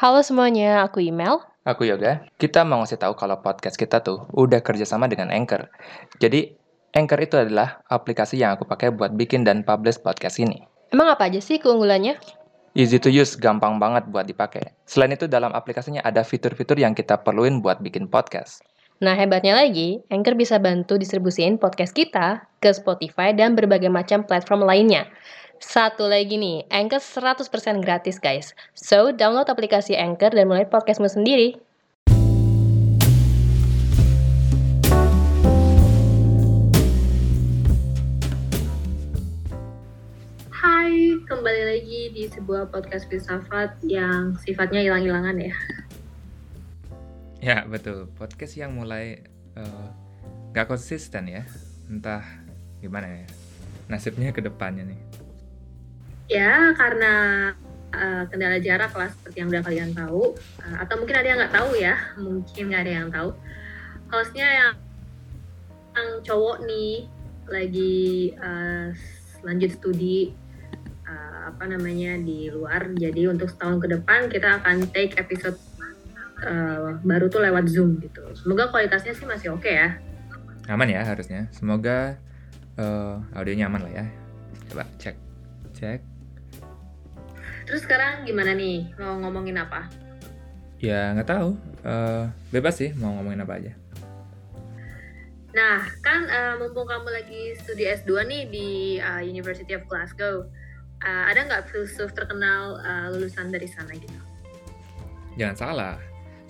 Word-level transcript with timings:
Halo 0.00 0.24
semuanya, 0.24 0.80
aku 0.80 1.04
Email. 1.04 1.44
Aku 1.60 1.84
Yoga. 1.84 2.24
Kita 2.40 2.64
mau 2.64 2.80
ngasih 2.80 2.96
tahu 2.96 3.12
kalau 3.20 3.36
podcast 3.44 3.76
kita 3.76 4.00
tuh 4.00 4.24
udah 4.32 4.64
kerjasama 4.64 5.04
dengan 5.12 5.28
Anchor. 5.28 5.68
Jadi, 6.16 6.56
Anchor 6.96 7.20
itu 7.20 7.36
adalah 7.36 7.84
aplikasi 7.84 8.40
yang 8.40 8.56
aku 8.56 8.64
pakai 8.64 8.96
buat 8.96 9.12
bikin 9.12 9.44
dan 9.44 9.60
publish 9.60 10.00
podcast 10.00 10.40
ini. 10.40 10.64
Emang 10.88 11.12
apa 11.12 11.28
aja 11.28 11.36
sih 11.44 11.60
keunggulannya? 11.60 12.16
Easy 12.72 12.96
to 12.96 13.12
use, 13.12 13.36
gampang 13.36 13.76
banget 13.76 14.08
buat 14.08 14.24
dipakai. 14.24 14.72
Selain 14.88 15.12
itu, 15.12 15.28
dalam 15.28 15.52
aplikasinya 15.52 16.00
ada 16.00 16.24
fitur-fitur 16.24 16.80
yang 16.80 16.96
kita 16.96 17.20
perluin 17.20 17.60
buat 17.60 17.84
bikin 17.84 18.08
podcast. 18.08 18.64
Nah, 19.04 19.12
hebatnya 19.12 19.52
lagi, 19.52 20.00
Anchor 20.08 20.32
bisa 20.32 20.56
bantu 20.56 20.96
distribusiin 20.96 21.60
podcast 21.60 21.92
kita 21.92 22.48
ke 22.56 22.72
Spotify 22.72 23.36
dan 23.36 23.52
berbagai 23.52 23.92
macam 23.92 24.24
platform 24.24 24.64
lainnya. 24.64 25.12
Satu 25.60 26.08
lagi 26.08 26.40
nih, 26.40 26.64
Anchor 26.72 27.04
100% 27.04 27.84
gratis 27.84 28.16
guys. 28.16 28.56
So, 28.72 29.12
download 29.12 29.52
aplikasi 29.52 29.92
Anchor 29.92 30.32
dan 30.32 30.48
mulai 30.48 30.64
podcastmu 30.64 31.04
sendiri. 31.04 31.60
Hai, 40.48 41.20
kembali 41.28 41.62
lagi 41.76 42.08
di 42.16 42.24
sebuah 42.32 42.72
podcast 42.72 43.04
filsafat 43.12 43.84
yang 43.84 44.40
sifatnya 44.40 44.80
hilang-hilangan 44.80 45.36
ya. 45.44 45.52
Ya, 47.44 47.68
betul. 47.68 48.08
Podcast 48.16 48.56
yang 48.56 48.80
mulai 48.80 49.28
uh, 49.60 49.92
gak 50.56 50.72
konsisten 50.72 51.28
ya. 51.28 51.44
Entah 51.84 52.24
gimana 52.80 53.12
ya. 53.12 53.28
Nasibnya 53.92 54.32
ke 54.32 54.40
depannya 54.40 54.88
nih. 54.88 55.19
Ya, 56.30 56.70
karena 56.78 57.14
uh, 57.90 58.22
kendala 58.30 58.62
jarak 58.62 58.94
lah 58.94 59.10
seperti 59.10 59.42
yang 59.42 59.50
udah 59.50 59.62
kalian 59.66 59.90
tahu. 59.90 60.38
Uh, 60.62 60.76
atau 60.78 60.94
mungkin 61.02 61.16
ada 61.18 61.26
yang 61.26 61.38
nggak 61.42 61.54
tahu 61.58 61.70
ya. 61.74 61.94
Mungkin 62.14 62.62
nggak 62.70 62.82
ada 62.86 62.92
yang 63.02 63.08
tahu. 63.10 63.30
Hostnya 64.14 64.46
yang, 64.46 64.72
yang 65.98 66.08
cowok 66.22 66.62
nih 66.70 67.10
lagi 67.50 68.30
uh, 68.38 68.94
lanjut 69.42 69.74
studi 69.74 70.30
uh, 71.10 71.50
apa 71.50 71.66
namanya 71.66 72.14
di 72.22 72.46
luar. 72.46 72.94
Jadi 72.94 73.26
untuk 73.26 73.50
setahun 73.50 73.82
ke 73.82 73.90
depan 73.90 74.30
kita 74.30 74.62
akan 74.62 74.86
take 74.94 75.18
episode 75.18 75.58
uh, 76.46 76.94
baru 77.02 77.26
tuh 77.26 77.42
lewat 77.42 77.66
Zoom 77.66 77.98
gitu. 77.98 78.22
Semoga 78.38 78.70
kualitasnya 78.70 79.18
sih 79.18 79.26
masih 79.26 79.50
oke 79.50 79.66
okay 79.66 79.74
ya. 79.74 79.88
Aman 80.70 80.86
ya 80.86 81.02
harusnya. 81.02 81.50
Semoga 81.50 82.14
uh, 82.78 83.18
audionya 83.34 83.66
aman 83.66 83.82
lah 83.82 83.92
ya. 83.92 84.06
Coba 84.70 84.86
cek. 85.02 85.18
Cek. 85.74 86.09
Terus 87.70 87.86
sekarang 87.86 88.26
gimana 88.26 88.50
nih? 88.50 88.90
Mau 88.98 89.22
ngomongin 89.22 89.62
apa? 89.62 89.86
Ya 90.82 91.14
nggak 91.14 91.30
tahu. 91.30 91.54
Uh, 91.86 92.26
bebas 92.50 92.82
sih 92.82 92.90
mau 92.98 93.14
ngomongin 93.14 93.46
apa 93.46 93.62
aja. 93.62 93.72
Nah, 95.54 95.86
kan 96.02 96.26
uh, 96.26 96.58
mumpung 96.58 96.90
kamu 96.90 97.14
lagi 97.14 97.54
studi 97.62 97.86
S2 97.86 98.26
nih 98.26 98.42
di 98.50 98.68
uh, 98.98 99.22
University 99.22 99.78
of 99.78 99.86
Glasgow, 99.86 100.50
uh, 101.06 101.24
ada 101.30 101.46
nggak 101.46 101.70
filsuf 101.70 102.10
terkenal 102.10 102.82
uh, 102.82 103.06
lulusan 103.14 103.54
dari 103.54 103.70
sana 103.70 103.94
gitu? 103.94 104.18
Jangan 105.38 105.54
salah, 105.54 105.96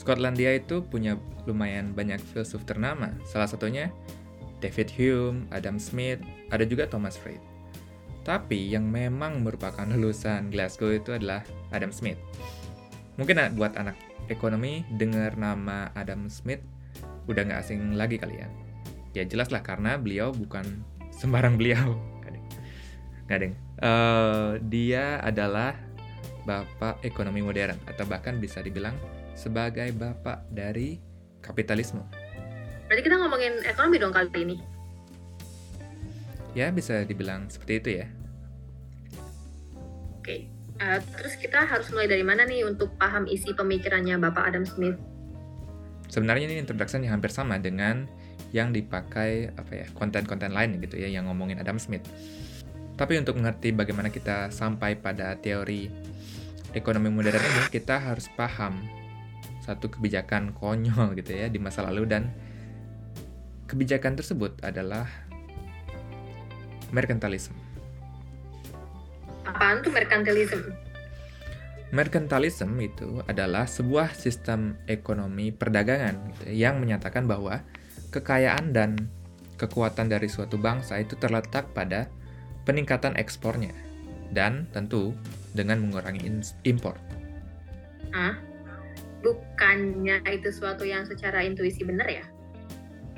Skotlandia 0.00 0.56
itu 0.56 0.80
punya 0.80 1.20
lumayan 1.44 1.92
banyak 1.92 2.16
filsuf 2.32 2.64
ternama. 2.64 3.12
Salah 3.28 3.44
satunya 3.44 3.92
David 4.64 4.88
Hume, 4.96 5.44
Adam 5.52 5.76
Smith, 5.76 6.24
ada 6.48 6.64
juga 6.64 6.88
Thomas 6.88 7.20
Reid. 7.20 7.49
Tapi 8.20 8.72
yang 8.72 8.88
memang 8.88 9.40
merupakan 9.40 9.86
lulusan 9.92 10.52
Glasgow 10.52 10.92
itu 10.92 11.16
adalah 11.16 11.44
Adam 11.72 11.90
Smith. 11.94 12.20
Mungkin 13.16 13.56
buat 13.56 13.76
anak 13.76 13.98
ekonomi 14.32 14.86
dengar 14.96 15.36
nama 15.36 15.92
Adam 15.92 16.30
Smith 16.30 16.62
udah 17.28 17.42
nggak 17.46 17.60
asing 17.60 17.98
lagi 17.98 18.16
kali 18.16 18.40
ya. 18.40 18.48
Ya 19.12 19.26
jelas 19.26 19.50
lah 19.50 19.60
karena 19.60 19.98
beliau 19.98 20.30
bukan 20.30 20.64
sembarang 21.20 21.56
beliau. 21.60 21.98
Nggak 23.30 23.38
deng. 23.46 23.54
Uh, 23.78 24.58
dia 24.66 25.22
adalah 25.22 25.78
bapak 26.42 26.98
ekonomi 27.06 27.46
modern 27.46 27.78
atau 27.86 28.02
bahkan 28.02 28.42
bisa 28.42 28.58
dibilang 28.58 28.98
sebagai 29.38 29.94
bapak 29.94 30.50
dari 30.50 30.98
kapitalisme. 31.38 32.02
Berarti 32.90 33.02
kita 33.06 33.22
ngomongin 33.22 33.62
ekonomi 33.62 33.96
dong 34.02 34.10
kali 34.10 34.28
ini. 34.42 34.56
Ya, 36.52 36.74
bisa 36.74 37.06
dibilang 37.06 37.46
seperti 37.46 37.72
itu 37.78 37.90
ya. 38.02 38.06
Oke, 40.18 40.50
uh, 40.82 40.98
terus 41.16 41.38
kita 41.38 41.62
harus 41.62 41.88
mulai 41.94 42.10
dari 42.10 42.26
mana 42.26 42.42
nih 42.42 42.66
untuk 42.66 42.90
paham 42.98 43.24
isi 43.30 43.54
pemikirannya 43.54 44.18
Bapak 44.18 44.50
Adam 44.50 44.66
Smith? 44.66 44.98
Sebenarnya 46.10 46.50
ini 46.50 46.58
introduction 46.58 47.06
yang 47.06 47.16
hampir 47.16 47.30
sama 47.30 47.56
dengan 47.62 48.10
yang 48.50 48.74
dipakai 48.74 49.54
apa 49.54 49.72
ya 49.72 49.86
konten-konten 49.94 50.50
lain 50.50 50.82
gitu 50.82 50.98
ya 50.98 51.06
yang 51.06 51.30
ngomongin 51.30 51.62
Adam 51.62 51.78
Smith. 51.78 52.02
Tapi 52.98 53.16
untuk 53.16 53.38
mengerti 53.38 53.70
bagaimana 53.70 54.10
kita 54.10 54.50
sampai 54.50 54.98
pada 54.98 55.38
teori 55.38 55.88
ekonomi 56.74 57.08
modern 57.08 57.40
ini, 57.40 57.62
kita 57.70 57.96
harus 57.96 58.26
paham 58.34 58.82
satu 59.64 59.86
kebijakan 59.86 60.50
konyol 60.52 61.14
gitu 61.22 61.32
ya 61.32 61.46
di 61.46 61.62
masa 61.62 61.86
lalu 61.86 62.10
dan 62.10 62.28
kebijakan 63.70 64.18
tersebut 64.18 64.58
adalah 64.66 65.06
merkantilisme. 66.90 67.56
Apaan 69.48 69.82
tuh 69.82 69.90
merkantilisme? 69.90 70.70
Merkantilisme 71.90 72.78
itu 72.78 73.18
adalah 73.26 73.66
sebuah 73.66 74.14
sistem 74.14 74.78
ekonomi 74.86 75.50
perdagangan 75.50 76.14
gitu, 76.30 76.42
ya, 76.54 76.70
yang 76.70 76.78
menyatakan 76.78 77.26
bahwa 77.26 77.66
kekayaan 78.14 78.70
dan 78.70 78.94
kekuatan 79.58 80.06
dari 80.06 80.30
suatu 80.30 80.54
bangsa 80.54 81.02
itu 81.02 81.18
terletak 81.18 81.66
pada 81.74 82.06
peningkatan 82.62 83.18
ekspornya 83.18 83.74
dan 84.30 84.70
tentu 84.70 85.10
dengan 85.50 85.82
mengurangi 85.82 86.22
impor. 86.62 86.94
Ah, 88.14 88.38
bukannya 89.26 90.22
itu 90.30 90.54
suatu 90.54 90.86
yang 90.86 91.02
secara 91.10 91.42
intuisi 91.42 91.82
benar 91.82 92.06
ya? 92.06 92.22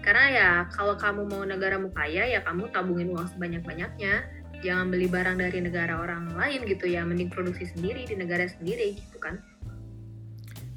Karena 0.03 0.27
ya 0.35 0.51
kalau 0.75 0.99
kamu 0.99 1.31
mau 1.31 1.43
negaramu 1.47 1.95
kaya 1.95 2.27
ya 2.27 2.43
kamu 2.43 2.75
tabungin 2.75 3.15
uang 3.15 3.31
sebanyak-banyaknya. 3.39 4.43
Jangan 4.63 4.95
beli 4.95 5.11
barang 5.11 5.43
dari 5.43 5.59
negara 5.59 5.99
orang 5.99 6.39
lain 6.39 6.63
gitu 6.71 6.87
ya, 6.87 7.03
mending 7.03 7.31
produksi 7.31 7.67
sendiri 7.67 8.07
di 8.07 8.15
negara 8.15 8.47
sendiri 8.47 8.99
gitu 8.99 9.19
kan. 9.19 9.43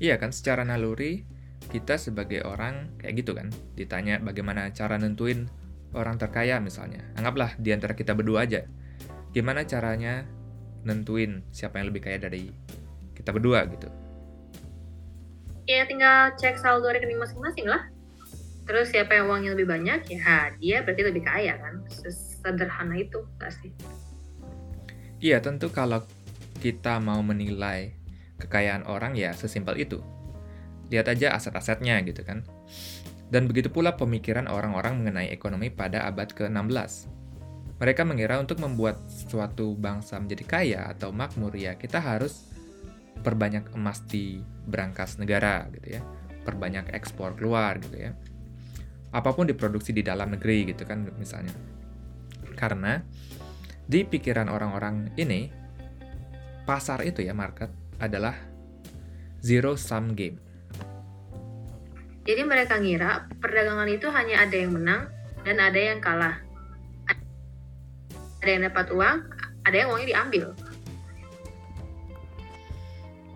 Iya 0.01 0.17
kan, 0.17 0.33
secara 0.33 0.65
naluri 0.65 1.25
kita 1.69 1.97
sebagai 1.97 2.45
orang 2.45 2.97
kayak 2.97 3.25
gitu 3.25 3.37
kan. 3.37 3.53
Ditanya 3.77 4.21
bagaimana 4.21 4.69
cara 4.73 4.97
nentuin 4.97 5.49
orang 5.93 6.17
terkaya 6.17 6.57
misalnya. 6.57 7.01
Anggaplah 7.17 7.53
di 7.61 7.69
antara 7.73 7.93
kita 7.93 8.17
berdua 8.17 8.45
aja. 8.45 8.65
Gimana 9.33 9.65
caranya 9.65 10.25
nentuin 10.85 11.41
siapa 11.49 11.81
yang 11.81 11.89
lebih 11.93 12.09
kaya 12.09 12.17
dari 12.21 12.49
kita 13.17 13.33
berdua 13.33 13.65
gitu. 13.69 13.89
Ya 15.65 15.81
tinggal 15.89 16.33
cek 16.37 16.61
saldo 16.61 16.93
rekening 16.93 17.17
masing-masing 17.17 17.65
lah. 17.65 17.89
Terus 18.65 18.89
siapa 18.89 19.13
yang 19.13 19.29
uangnya 19.29 19.53
lebih 19.53 19.69
banyak, 19.69 20.09
ya 20.09 20.49
dia 20.57 20.81
berarti 20.81 21.01
lebih 21.05 21.21
kaya 21.21 21.53
kan. 21.61 21.85
Sederhana 22.09 22.97
itu 22.97 23.21
pasti. 23.37 23.69
Iya, 25.21 25.37
tentu 25.37 25.69
kalau 25.69 26.01
kita 26.57 26.97
mau 26.97 27.21
menilai 27.21 27.93
kekayaan 28.41 28.89
orang 28.89 29.13
ya 29.13 29.37
sesimpel 29.37 29.77
itu. 29.77 30.01
Lihat 30.89 31.13
aja 31.13 31.37
aset-asetnya 31.37 32.01
gitu 32.09 32.25
kan. 32.25 32.41
Dan 33.29 33.45
begitu 33.45 33.69
pula 33.69 33.93
pemikiran 33.97 34.49
orang-orang 34.49 34.97
mengenai 35.01 35.29
ekonomi 35.29 35.69
pada 35.69 36.05
abad 36.09 36.29
ke-16. 36.33 37.09
Mereka 37.77 38.01
mengira 38.01 38.41
untuk 38.41 38.61
membuat 38.61 38.97
suatu 39.09 39.77
bangsa 39.77 40.17
menjadi 40.17 40.43
kaya 40.45 40.81
atau 40.89 41.13
makmur 41.13 41.53
ya 41.53 41.77
kita 41.77 42.01
harus 42.01 42.49
perbanyak 43.21 43.73
emas 43.77 44.01
di 44.05 44.41
berangkas 44.65 45.21
negara 45.21 45.69
gitu 45.69 45.97
ya. 45.97 46.01
Perbanyak 46.45 46.93
ekspor 46.93 47.33
keluar 47.37 47.77
gitu 47.81 48.09
ya 48.09 48.13
apa 49.15 49.31
pun 49.31 49.47
diproduksi 49.47 49.95
di 49.95 50.03
dalam 50.03 50.35
negeri 50.35 50.75
gitu 50.75 50.83
kan 50.83 51.07
misalnya. 51.15 51.55
Karena 52.59 52.99
di 53.87 54.03
pikiran 54.03 54.51
orang-orang 54.51 55.15
ini 55.15 55.47
pasar 56.67 57.07
itu 57.07 57.23
ya 57.23 57.31
market 57.31 57.71
adalah 58.03 58.35
zero 59.39 59.79
sum 59.79 60.11
game. 60.11 60.35
Jadi 62.25 62.41
mereka 62.43 62.81
ngira 62.81 63.29
perdagangan 63.39 63.87
itu 63.87 64.09
hanya 64.11 64.43
ada 64.43 64.55
yang 64.57 64.75
menang 64.75 65.07
dan 65.45 65.57
ada 65.61 65.79
yang 65.79 66.01
kalah. 66.01 66.41
Ada 68.41 68.49
yang 68.49 68.63
dapat 68.67 68.87
uang, 68.91 69.17
ada 69.63 69.75
yang 69.77 69.87
uangnya 69.93 70.09
diambil. 70.11 70.45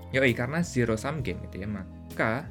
Yoi, 0.09 0.33
karena 0.33 0.65
zero 0.65 0.97
sum 0.97 1.21
game 1.21 1.37
itu 1.45 1.61
ya, 1.61 1.69
maka 1.69 2.49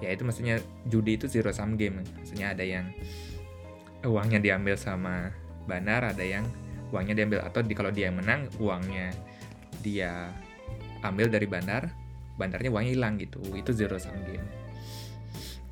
ya 0.00 0.12
itu 0.12 0.22
maksudnya 0.24 0.60
judi 0.88 1.16
itu 1.16 1.26
zero 1.28 1.52
sum 1.52 1.76
game. 1.78 2.04
Maksudnya 2.20 2.52
ada 2.52 2.64
yang 2.64 2.92
uangnya 4.04 4.38
diambil 4.38 4.76
sama 4.76 5.32
banar 5.64 6.12
ada 6.12 6.22
yang 6.22 6.44
uangnya 6.92 7.16
diambil. 7.16 7.40
Atau 7.44 7.64
di, 7.64 7.72
kalau 7.72 7.90
dia 7.90 8.12
yang 8.12 8.20
menang 8.20 8.48
uangnya 8.60 9.12
dia 9.80 10.32
ambil 11.04 11.30
dari 11.30 11.46
bandar 11.46 11.92
bandarnya 12.36 12.68
uangnya 12.68 12.92
hilang 12.92 13.14
gitu. 13.16 13.40
Itu 13.56 13.72
zero 13.72 13.96
sum 13.96 14.16
game. 14.28 14.46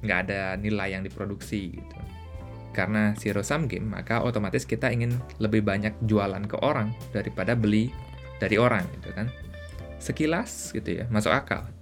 Nggak 0.04 0.18
ada 0.28 0.40
nilai 0.56 0.96
yang 0.96 1.02
diproduksi 1.04 1.76
gitu. 1.76 1.98
Karena 2.74 3.14
zero 3.20 3.44
sum 3.44 3.68
game 3.68 3.86
maka 3.86 4.24
otomatis 4.24 4.64
kita 4.64 4.88
ingin 4.88 5.14
lebih 5.38 5.60
banyak 5.62 5.94
jualan 6.08 6.42
ke 6.48 6.56
orang 6.64 6.96
daripada 7.12 7.52
beli 7.52 7.92
dari 8.40 8.56
orang 8.56 8.88
gitu 9.00 9.12
kan. 9.12 9.28
Sekilas 10.00 10.72
gitu 10.76 11.00
ya 11.00 11.04
masuk 11.08 11.32
akal 11.32 11.73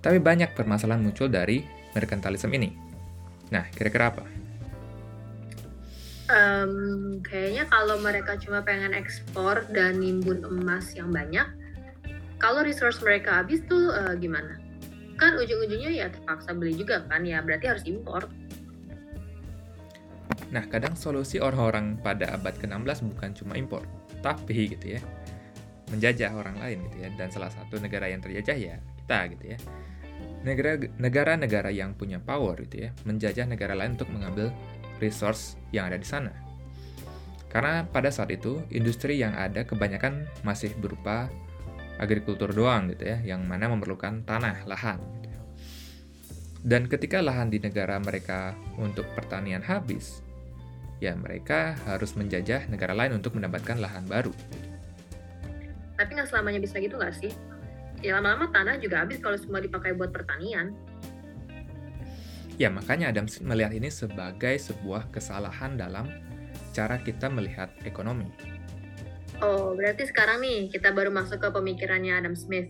tapi 0.00 0.18
banyak 0.18 0.56
permasalahan 0.56 1.00
muncul 1.04 1.28
dari 1.28 1.64
merkantilisme 1.96 2.52
ini 2.56 2.70
nah 3.52 3.64
kira-kira 3.72 4.12
apa 4.12 4.24
Um, 6.30 7.18
kayaknya 7.26 7.66
kalau 7.66 7.98
mereka 7.98 8.38
cuma 8.38 8.62
pengen 8.62 8.94
ekspor 8.94 9.66
dan 9.74 9.98
nimbun 9.98 10.46
emas 10.46 10.94
yang 10.94 11.10
banyak, 11.10 11.42
kalau 12.38 12.62
resource 12.62 13.02
mereka 13.02 13.42
habis 13.42 13.66
tuh 13.66 13.90
uh, 13.90 14.14
gimana? 14.14 14.54
Kan 15.18 15.34
ujung-ujungnya 15.42 15.90
ya 15.90 16.06
terpaksa 16.06 16.54
beli 16.54 16.78
juga 16.78 17.02
kan, 17.10 17.26
ya 17.26 17.42
berarti 17.42 17.66
harus 17.66 17.82
impor. 17.82 18.30
Nah, 20.54 20.62
kadang 20.70 20.94
solusi 20.94 21.42
orang-orang 21.42 21.98
pada 21.98 22.30
abad 22.38 22.54
ke-16 22.62 23.10
bukan 23.10 23.30
cuma 23.34 23.58
impor, 23.58 23.82
tapi 24.22 24.70
gitu 24.70 24.98
ya, 24.98 25.02
menjajah 25.90 26.30
orang 26.30 26.62
lain 26.62 26.86
gitu 26.90 26.96
ya. 27.02 27.08
Dan 27.18 27.34
salah 27.34 27.50
satu 27.50 27.82
negara 27.82 28.06
yang 28.06 28.22
terjajah 28.22 28.54
ya 28.54 28.78
kita 29.10 29.34
gitu 29.34 29.44
ya. 29.50 29.58
Negara-negara 31.02 31.74
yang 31.74 31.98
punya 31.98 32.22
power 32.22 32.62
gitu 32.62 32.86
ya, 32.86 32.90
menjajah 33.02 33.50
negara 33.50 33.74
lain 33.74 33.98
untuk 33.98 34.06
mengambil 34.14 34.54
resource 35.02 35.58
yang 35.74 35.90
ada 35.90 35.98
di 35.98 36.06
sana. 36.06 36.30
Karena 37.50 37.82
pada 37.82 38.14
saat 38.14 38.30
itu, 38.30 38.62
industri 38.70 39.18
yang 39.18 39.34
ada 39.34 39.66
kebanyakan 39.66 40.30
masih 40.46 40.70
berupa 40.78 41.26
agrikultur 41.98 42.54
doang 42.54 42.94
gitu 42.94 43.10
ya, 43.10 43.18
yang 43.26 43.42
mana 43.42 43.66
memerlukan 43.66 44.22
tanah, 44.22 44.62
lahan. 44.70 45.02
Gitu 45.18 45.26
ya. 45.34 45.40
Dan 46.62 46.86
ketika 46.86 47.18
lahan 47.18 47.50
di 47.50 47.58
negara 47.58 47.98
mereka 47.98 48.54
untuk 48.78 49.10
pertanian 49.18 49.66
habis, 49.66 50.22
ya 51.02 51.18
mereka 51.18 51.74
harus 51.90 52.14
menjajah 52.14 52.70
negara 52.70 52.94
lain 52.94 53.18
untuk 53.18 53.34
mendapatkan 53.34 53.76
lahan 53.82 54.06
baru. 54.06 54.32
Tapi 55.98 56.10
nggak 56.16 56.30
selamanya 56.32 56.62
bisa 56.62 56.78
gitu 56.80 56.96
nggak 56.96 57.12
sih? 57.18 57.34
Ya 58.00 58.16
lama-lama 58.16 58.48
tanah 58.48 58.80
juga 58.80 59.04
habis 59.04 59.20
kalau 59.20 59.36
semua 59.36 59.60
dipakai 59.60 59.92
buat 59.92 60.08
pertanian. 60.08 60.72
Ya, 62.60 62.68
makanya 62.68 63.08
Adam 63.08 63.24
Smith 63.24 63.48
melihat 63.48 63.72
ini 63.72 63.88
sebagai 63.88 64.52
sebuah 64.60 65.08
kesalahan 65.08 65.80
dalam 65.80 66.08
cara 66.76 67.00
kita 67.00 67.32
melihat 67.32 67.72
ekonomi. 67.88 68.28
Oh, 69.40 69.72
berarti 69.72 70.04
sekarang 70.04 70.44
nih 70.44 70.68
kita 70.68 70.92
baru 70.92 71.08
masuk 71.08 71.40
ke 71.40 71.48
pemikirannya 71.48 72.12
Adam 72.12 72.36
Smith. 72.36 72.68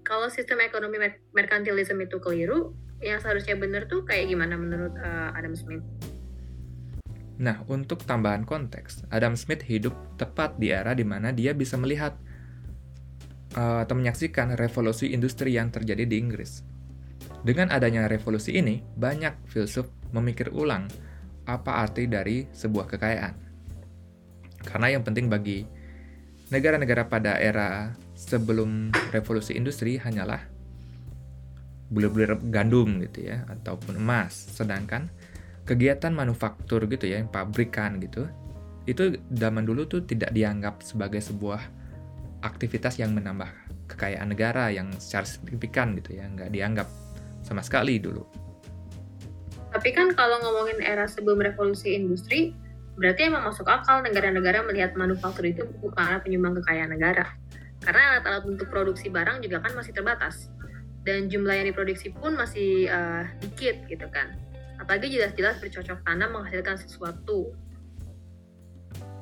Kalau 0.00 0.32
sistem 0.32 0.64
ekonomi 0.64 0.96
mer 0.96 1.20
merkantilisme 1.36 2.00
itu 2.00 2.16
keliru, 2.16 2.72
yang 3.04 3.20
seharusnya 3.20 3.60
benar 3.60 3.84
tuh 3.92 4.08
kayak 4.08 4.32
gimana 4.32 4.56
menurut 4.56 4.96
uh, 4.96 5.36
Adam 5.36 5.52
Smith? 5.52 5.84
Nah, 7.36 7.60
untuk 7.68 8.00
tambahan 8.08 8.48
konteks, 8.48 9.04
Adam 9.12 9.36
Smith 9.36 9.60
hidup 9.68 9.92
tepat 10.16 10.56
di 10.56 10.72
era 10.72 10.96
di 10.96 11.04
mana 11.04 11.28
dia 11.36 11.52
bisa 11.52 11.76
melihat 11.76 12.16
atau 13.56 13.96
menyaksikan 13.96 14.52
revolusi 14.60 15.16
industri 15.16 15.56
yang 15.56 15.72
terjadi 15.72 16.04
di 16.04 16.20
Inggris 16.20 16.76
dengan 17.46 17.70
adanya 17.70 18.10
revolusi 18.10 18.58
ini, 18.58 18.82
banyak 18.82 19.46
filsuf 19.46 19.86
memikir 20.10 20.50
ulang 20.50 20.90
apa 21.46 21.86
arti 21.86 22.10
dari 22.10 22.42
sebuah 22.50 22.90
kekayaan. 22.90 23.34
Karena 24.66 24.98
yang 24.98 25.06
penting 25.06 25.30
bagi 25.30 25.62
negara-negara 26.50 27.06
pada 27.06 27.38
era 27.38 27.94
sebelum 28.18 28.90
revolusi 29.14 29.54
industri 29.54 29.94
hanyalah 29.94 30.42
bulir-bulir 31.86 32.34
gandum 32.50 32.98
gitu 32.98 33.30
ya 33.30 33.46
ataupun 33.46 33.94
emas. 33.94 34.34
Sedangkan 34.34 35.06
kegiatan 35.62 36.10
manufaktur 36.10 36.82
gitu 36.90 37.06
ya, 37.06 37.22
pabrikan 37.30 38.02
gitu, 38.02 38.26
itu 38.90 39.22
zaman 39.30 39.62
dulu 39.62 39.86
tuh 39.86 40.02
tidak 40.02 40.34
dianggap 40.34 40.82
sebagai 40.82 41.22
sebuah 41.22 41.62
aktivitas 42.46 43.02
yang 43.02 43.12
menambah 43.12 43.50
kekayaan 43.90 44.30
negara 44.30 44.70
yang 44.70 44.90
secara 44.96 45.26
signifikan 45.26 45.98
gitu 45.98 46.18
ya, 46.18 46.26
nggak 46.30 46.50
dianggap 46.54 46.88
sama 47.42 47.62
sekali 47.62 47.98
dulu. 47.98 48.22
Tapi 49.70 49.92
kan 49.92 50.14
kalau 50.16 50.40
ngomongin 50.40 50.80
era 50.80 51.04
sebelum 51.04 51.42
revolusi 51.42 51.92
industri, 51.92 52.56
berarti 52.96 53.28
emang 53.28 53.44
masuk 53.44 53.68
akal 53.68 54.00
negara-negara 54.00 54.64
melihat 54.64 54.96
manufaktur 54.96 55.44
itu 55.44 55.68
bukan 55.84 56.22
penyumbang 56.24 56.56
kekayaan 56.62 56.96
negara. 56.96 57.28
Karena 57.84 58.16
alat-alat 58.16 58.48
untuk 58.48 58.72
produksi 58.72 59.12
barang 59.12 59.44
juga 59.44 59.60
kan 59.60 59.76
masih 59.76 59.92
terbatas. 59.92 60.48
Dan 61.06 61.30
jumlah 61.30 61.54
yang 61.54 61.70
diproduksi 61.70 62.10
pun 62.10 62.34
masih 62.34 62.90
uh, 62.90 63.22
dikit 63.38 63.84
gitu 63.86 64.08
kan. 64.10 64.34
Apalagi 64.80 65.12
jelas-jelas 65.12 65.60
bercocok 65.62 66.02
tanam 66.02 66.34
menghasilkan 66.34 66.80
sesuatu. 66.80 67.54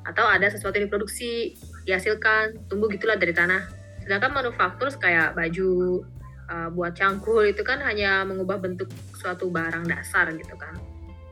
Atau 0.06 0.24
ada 0.24 0.48
sesuatu 0.48 0.80
yang 0.80 0.88
diproduksi, 0.88 1.58
dihasilkan, 1.84 2.68
tumbuh 2.68 2.88
gitulah 2.90 3.16
dari 3.16 3.32
tanah. 3.32 3.68
Sedangkan 4.04 4.32
manufaktur 4.36 4.92
kayak 4.96 5.36
baju, 5.36 6.04
uh, 6.48 6.68
buat 6.72 6.92
cangkul 6.96 7.48
itu 7.48 7.64
kan 7.64 7.80
hanya 7.84 8.24
mengubah 8.24 8.60
bentuk 8.60 8.88
suatu 9.16 9.48
barang 9.48 9.88
dasar 9.88 10.32
gitu 10.36 10.56
kan. 10.56 10.76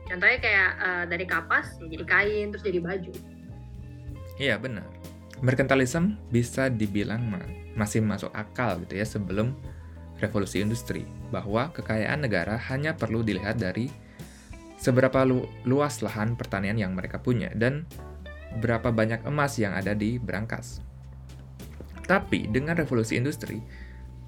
Contohnya 0.09 0.37
kayak 0.41 0.71
uh, 0.77 1.03
dari 1.09 1.25
kapas 1.25 1.77
ya 1.81 1.87
jadi 1.89 2.05
kain 2.05 2.45
terus 2.53 2.63
jadi 2.65 2.79
baju. 2.81 3.13
Iya 4.37 4.55
benar. 4.57 4.85
Merkantilisme 5.43 6.17
bisa 6.31 6.69
dibilang 6.69 7.21
ma 7.27 7.41
masih 7.73 8.05
masuk 8.05 8.29
akal 8.37 8.77
gitu 8.85 9.01
ya 9.01 9.05
sebelum 9.05 9.57
revolusi 10.21 10.61
industri 10.61 11.09
bahwa 11.33 11.73
kekayaan 11.73 12.21
negara 12.21 12.53
hanya 12.69 12.93
perlu 12.93 13.25
dilihat 13.25 13.57
dari 13.57 13.89
seberapa 14.77 15.25
lu 15.25 15.49
luas 15.65 16.05
lahan 16.05 16.37
pertanian 16.37 16.77
yang 16.77 16.93
mereka 16.93 17.17
punya 17.17 17.49
dan 17.57 17.89
berapa 18.59 18.93
banyak 18.93 19.25
emas 19.25 19.57
yang 19.57 19.73
ada 19.73 19.95
di 19.97 20.21
berangkas. 20.21 20.83
Tapi 22.03 22.51
dengan 22.51 22.75
revolusi 22.75 23.15
industri, 23.15 23.63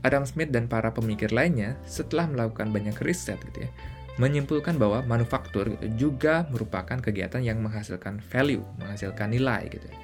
Adam 0.06 0.24
Smith 0.24 0.54
dan 0.54 0.70
para 0.70 0.94
pemikir 0.94 1.34
lainnya 1.34 1.76
setelah 1.84 2.30
melakukan 2.30 2.70
banyak 2.72 2.96
riset 3.02 3.42
gitu 3.52 3.68
ya, 3.68 3.70
menyimpulkan 4.16 4.80
bahwa 4.80 5.04
manufaktur 5.04 5.76
juga 6.00 6.48
merupakan 6.54 6.96
kegiatan 7.02 7.44
yang 7.44 7.60
menghasilkan 7.60 8.24
value, 8.32 8.64
menghasilkan 8.80 9.34
nilai 9.34 9.68
gitu. 9.68 9.88
Ya. 9.90 9.98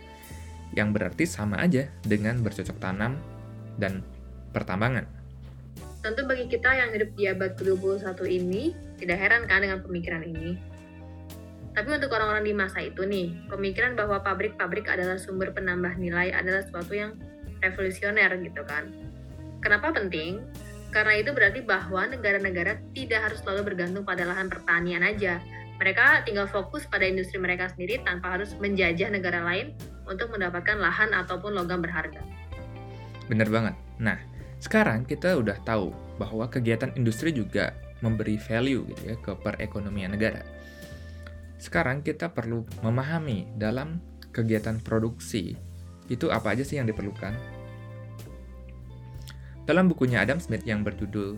Yang 0.84 0.90
berarti 1.00 1.24
sama 1.28 1.62
aja 1.64 1.88
dengan 2.04 2.44
bercocok 2.44 2.78
tanam 2.82 3.16
dan 3.80 4.04
pertambangan. 4.52 5.08
Tentu 6.02 6.26
bagi 6.26 6.50
kita 6.50 6.74
yang 6.74 6.90
hidup 6.98 7.14
di 7.14 7.30
abad 7.30 7.54
ke-21 7.62 8.20
ini, 8.26 8.74
tidak 8.98 9.22
heran 9.22 9.46
kan 9.46 9.62
dengan 9.62 9.86
pemikiran 9.86 10.26
ini. 10.26 10.71
Tapi 11.72 11.88
untuk 11.88 12.12
orang-orang 12.12 12.44
di 12.44 12.54
masa 12.56 12.84
itu 12.84 13.08
nih, 13.08 13.48
pemikiran 13.48 13.96
bahwa 13.96 14.20
pabrik-pabrik 14.20 14.92
adalah 14.92 15.16
sumber 15.16 15.56
penambah 15.56 15.96
nilai 15.96 16.36
adalah 16.36 16.64
sesuatu 16.68 16.92
yang 16.92 17.16
revolusioner 17.64 18.28
gitu 18.44 18.66
kan 18.68 18.92
Kenapa 19.62 19.94
penting? 19.94 20.42
Karena 20.90 21.22
itu 21.22 21.32
berarti 21.32 21.62
bahwa 21.62 22.10
negara-negara 22.10 22.82
tidak 22.98 23.30
harus 23.30 23.40
selalu 23.46 23.72
bergantung 23.74 24.04
pada 24.04 24.26
lahan 24.26 24.50
pertanian 24.50 25.06
aja. 25.06 25.38
Mereka 25.78 26.26
tinggal 26.26 26.50
fokus 26.50 26.90
pada 26.90 27.06
industri 27.06 27.38
mereka 27.38 27.70
sendiri 27.70 28.02
tanpa 28.02 28.38
harus 28.38 28.58
menjajah 28.58 29.14
negara 29.14 29.46
lain 29.46 29.78
untuk 30.10 30.34
mendapatkan 30.34 30.82
lahan 30.82 31.14
ataupun 31.14 31.54
logam 31.54 31.80
berharga. 31.80 32.22
Bener 33.30 33.48
banget. 33.48 33.78
Nah, 34.02 34.18
sekarang 34.58 35.06
kita 35.06 35.38
udah 35.38 35.58
tahu 35.62 35.94
bahwa 36.18 36.50
kegiatan 36.50 36.92
industri 36.98 37.30
juga 37.30 37.74
memberi 38.02 38.42
value 38.42 38.82
gitu 38.94 39.14
ya 39.14 39.16
ke 39.22 39.32
perekonomian 39.46 40.18
negara. 40.18 40.42
Sekarang 41.62 42.02
kita 42.02 42.34
perlu 42.34 42.66
memahami 42.82 43.46
dalam 43.54 44.02
kegiatan 44.34 44.82
produksi 44.82 45.54
itu 46.10 46.34
apa 46.34 46.58
aja 46.58 46.66
sih 46.66 46.82
yang 46.82 46.90
diperlukan 46.90 47.62
dalam 49.70 49.88
bukunya 49.88 50.26
Adam 50.26 50.42
Smith 50.42 50.66
yang 50.66 50.82
berjudul 50.82 51.38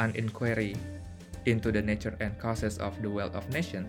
An 0.00 0.10
Inquiry 0.16 0.72
into 1.44 1.68
the 1.68 1.78
Nature 1.78 2.16
and 2.24 2.34
Causes 2.40 2.80
of 2.80 2.96
the 3.04 3.10
Wealth 3.12 3.36
of 3.36 3.44
Nation 3.52 3.84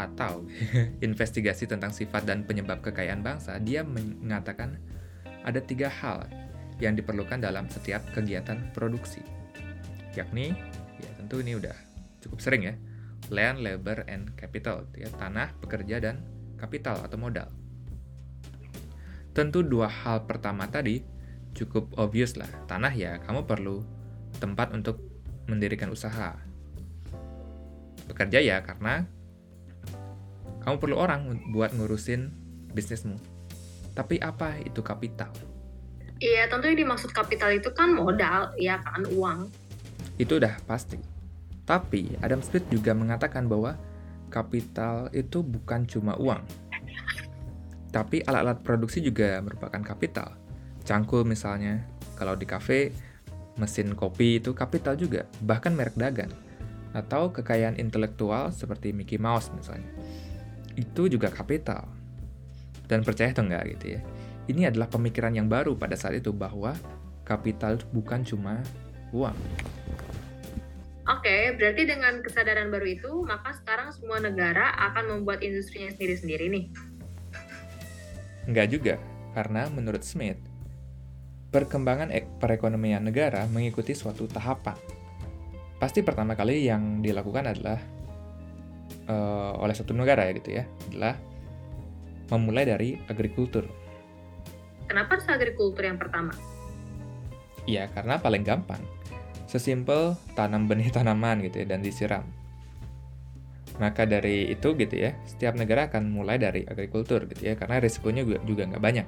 atau 0.00 0.46
investigasi 1.06 1.66
tentang 1.66 1.90
sifat 1.90 2.24
dan 2.28 2.48
penyebab 2.48 2.80
kekayaan 2.80 3.24
bangsa, 3.24 3.60
dia 3.60 3.84
mengatakan 3.84 4.78
ada 5.42 5.60
tiga 5.60 5.92
hal 5.92 6.28
yang 6.80 6.96
diperlukan 6.96 7.40
dalam 7.40 7.68
setiap 7.72 8.04
kegiatan 8.12 8.72
produksi. 8.76 9.24
Yakni, 10.16 10.52
ya 11.00 11.10
tentu 11.20 11.40
ini 11.44 11.56
udah 11.60 11.76
cukup 12.24 12.40
sering 12.40 12.72
ya, 12.72 12.74
land, 13.28 13.62
labor, 13.62 14.06
and 14.06 14.34
capital, 14.38 14.86
ya, 14.94 15.10
tanah, 15.14 15.54
pekerja, 15.58 15.98
dan 15.98 16.22
kapital 16.56 17.02
atau 17.02 17.18
modal. 17.18 17.50
Tentu 19.36 19.60
dua 19.60 19.90
hal 19.90 20.24
pertama 20.24 20.64
tadi 20.70 21.04
cukup 21.52 21.92
obvious 22.00 22.38
lah. 22.38 22.48
Tanah 22.70 22.92
ya, 22.94 23.20
kamu 23.20 23.44
perlu 23.44 23.84
tempat 24.40 24.72
untuk 24.72 25.00
mendirikan 25.48 25.92
usaha. 25.92 26.36
Bekerja 28.08 28.40
ya, 28.40 28.62
karena 28.64 29.04
kamu 30.64 30.76
perlu 30.78 30.96
orang 30.96 31.50
buat 31.52 31.74
ngurusin 31.76 32.32
bisnismu. 32.72 33.18
Tapi 33.96 34.20
apa 34.20 34.60
itu 34.60 34.84
kapital? 34.84 35.32
Iya, 36.16 36.48
tentu 36.48 36.68
yang 36.72 36.80
dimaksud 36.80 37.12
kapital 37.12 37.52
itu 37.52 37.68
kan 37.76 37.92
modal, 37.92 38.56
ya 38.56 38.80
kan, 38.80 39.04
uang. 39.04 39.52
Itu 40.16 40.40
udah 40.40 40.56
pasti. 40.64 41.15
Tapi 41.66 42.14
Adam 42.22 42.40
Smith 42.40 42.64
juga 42.70 42.94
mengatakan 42.94 43.50
bahwa 43.50 43.74
kapital 44.30 45.10
itu 45.10 45.42
bukan 45.42 45.82
cuma 45.84 46.14
uang. 46.16 46.40
Tapi 47.90 48.22
alat-alat 48.22 48.62
produksi 48.62 49.02
juga 49.02 49.42
merupakan 49.42 49.82
kapital. 49.82 50.38
Cangkul 50.86 51.26
misalnya, 51.26 51.82
kalau 52.14 52.38
di 52.38 52.46
kafe, 52.46 52.94
mesin 53.58 53.98
kopi 53.98 54.38
itu 54.38 54.54
kapital 54.54 54.94
juga, 54.94 55.26
bahkan 55.42 55.74
merek 55.74 55.98
dagang. 55.98 56.30
Atau 56.94 57.34
kekayaan 57.34 57.82
intelektual 57.82 58.54
seperti 58.54 58.94
Mickey 58.94 59.18
Mouse 59.18 59.50
misalnya. 59.52 59.90
Itu 60.78 61.10
juga 61.10 61.34
kapital. 61.34 61.90
Dan 62.86 63.02
percaya 63.02 63.34
atau 63.34 63.42
enggak 63.42 63.66
gitu 63.74 63.98
ya 63.98 64.00
ini 64.46 64.66
adalah 64.66 64.86
pemikiran 64.86 65.34
yang 65.34 65.50
baru 65.50 65.74
pada 65.74 65.98
saat 65.98 66.18
itu 66.22 66.30
bahwa 66.30 66.74
kapital 67.26 67.78
bukan 67.90 68.22
cuma 68.22 68.62
uang. 69.10 69.34
Oke, 71.06 71.54
berarti 71.54 71.86
dengan 71.86 72.18
kesadaran 72.18 72.66
baru 72.66 72.86
itu, 72.90 73.10
maka 73.22 73.54
sekarang 73.54 73.94
semua 73.94 74.18
negara 74.18 74.74
akan 74.90 75.18
membuat 75.18 75.38
industrinya 75.38 75.94
sendiri-sendiri 75.94 76.50
nih? 76.50 76.64
Enggak 78.50 78.66
juga, 78.74 78.94
karena 79.30 79.70
menurut 79.70 80.02
Smith, 80.02 80.38
perkembangan 81.54 82.10
perekonomian 82.42 83.06
negara 83.06 83.46
mengikuti 83.46 83.94
suatu 83.94 84.26
tahapan. 84.26 84.74
Pasti 85.78 86.02
pertama 86.02 86.34
kali 86.34 86.66
yang 86.66 86.98
dilakukan 87.06 87.54
adalah 87.54 87.78
uh, 89.06 89.62
oleh 89.62 89.74
satu 89.78 89.94
negara 89.94 90.26
ya 90.26 90.32
gitu 90.34 90.50
ya, 90.58 90.64
adalah 90.90 91.14
memulai 92.34 92.66
dari 92.66 92.98
agrikultur 93.06 93.86
Kenapa 94.86 95.18
harus 95.18 95.26
agrikultur 95.26 95.82
yang 95.82 95.98
pertama? 95.98 96.30
Iya, 97.66 97.90
karena 97.90 98.22
paling 98.22 98.46
gampang. 98.46 98.78
Sesimpel 99.46 100.18
tanam 100.34 100.66
benih 100.66 100.90
tanaman 100.96 101.42
gitu 101.46 101.62
ya 101.62 101.66
dan 101.66 101.80
disiram. 101.82 102.26
Maka 103.76 104.08
dari 104.08 104.48
itu 104.48 104.72
gitu 104.72 104.96
ya, 104.96 105.12
setiap 105.28 105.52
negara 105.52 105.92
akan 105.92 106.08
mulai 106.08 106.40
dari 106.40 106.64
agrikultur 106.64 107.28
gitu 107.28 107.52
ya, 107.52 107.60
karena 107.60 107.76
risikonya 107.76 108.24
juga, 108.24 108.64
nggak 108.64 108.80
banyak. 108.80 109.06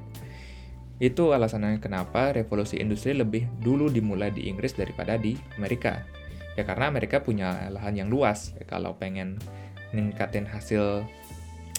Itu 1.01 1.33
alasannya 1.33 1.81
kenapa 1.81 2.37
revolusi 2.37 2.77
industri 2.77 3.17
lebih 3.17 3.49
dulu 3.65 3.89
dimulai 3.89 4.29
di 4.29 4.45
Inggris 4.45 4.77
daripada 4.77 5.17
di 5.17 5.41
Amerika. 5.57 6.05
Ya 6.59 6.67
karena 6.69 6.91
Amerika 6.91 7.23
punya 7.23 7.71
lahan 7.71 7.97
yang 7.97 8.09
luas. 8.13 8.53
Ya, 8.59 8.67
kalau 8.67 8.99
pengen 8.99 9.41
ningkatin 9.95 10.45
hasil 10.45 11.07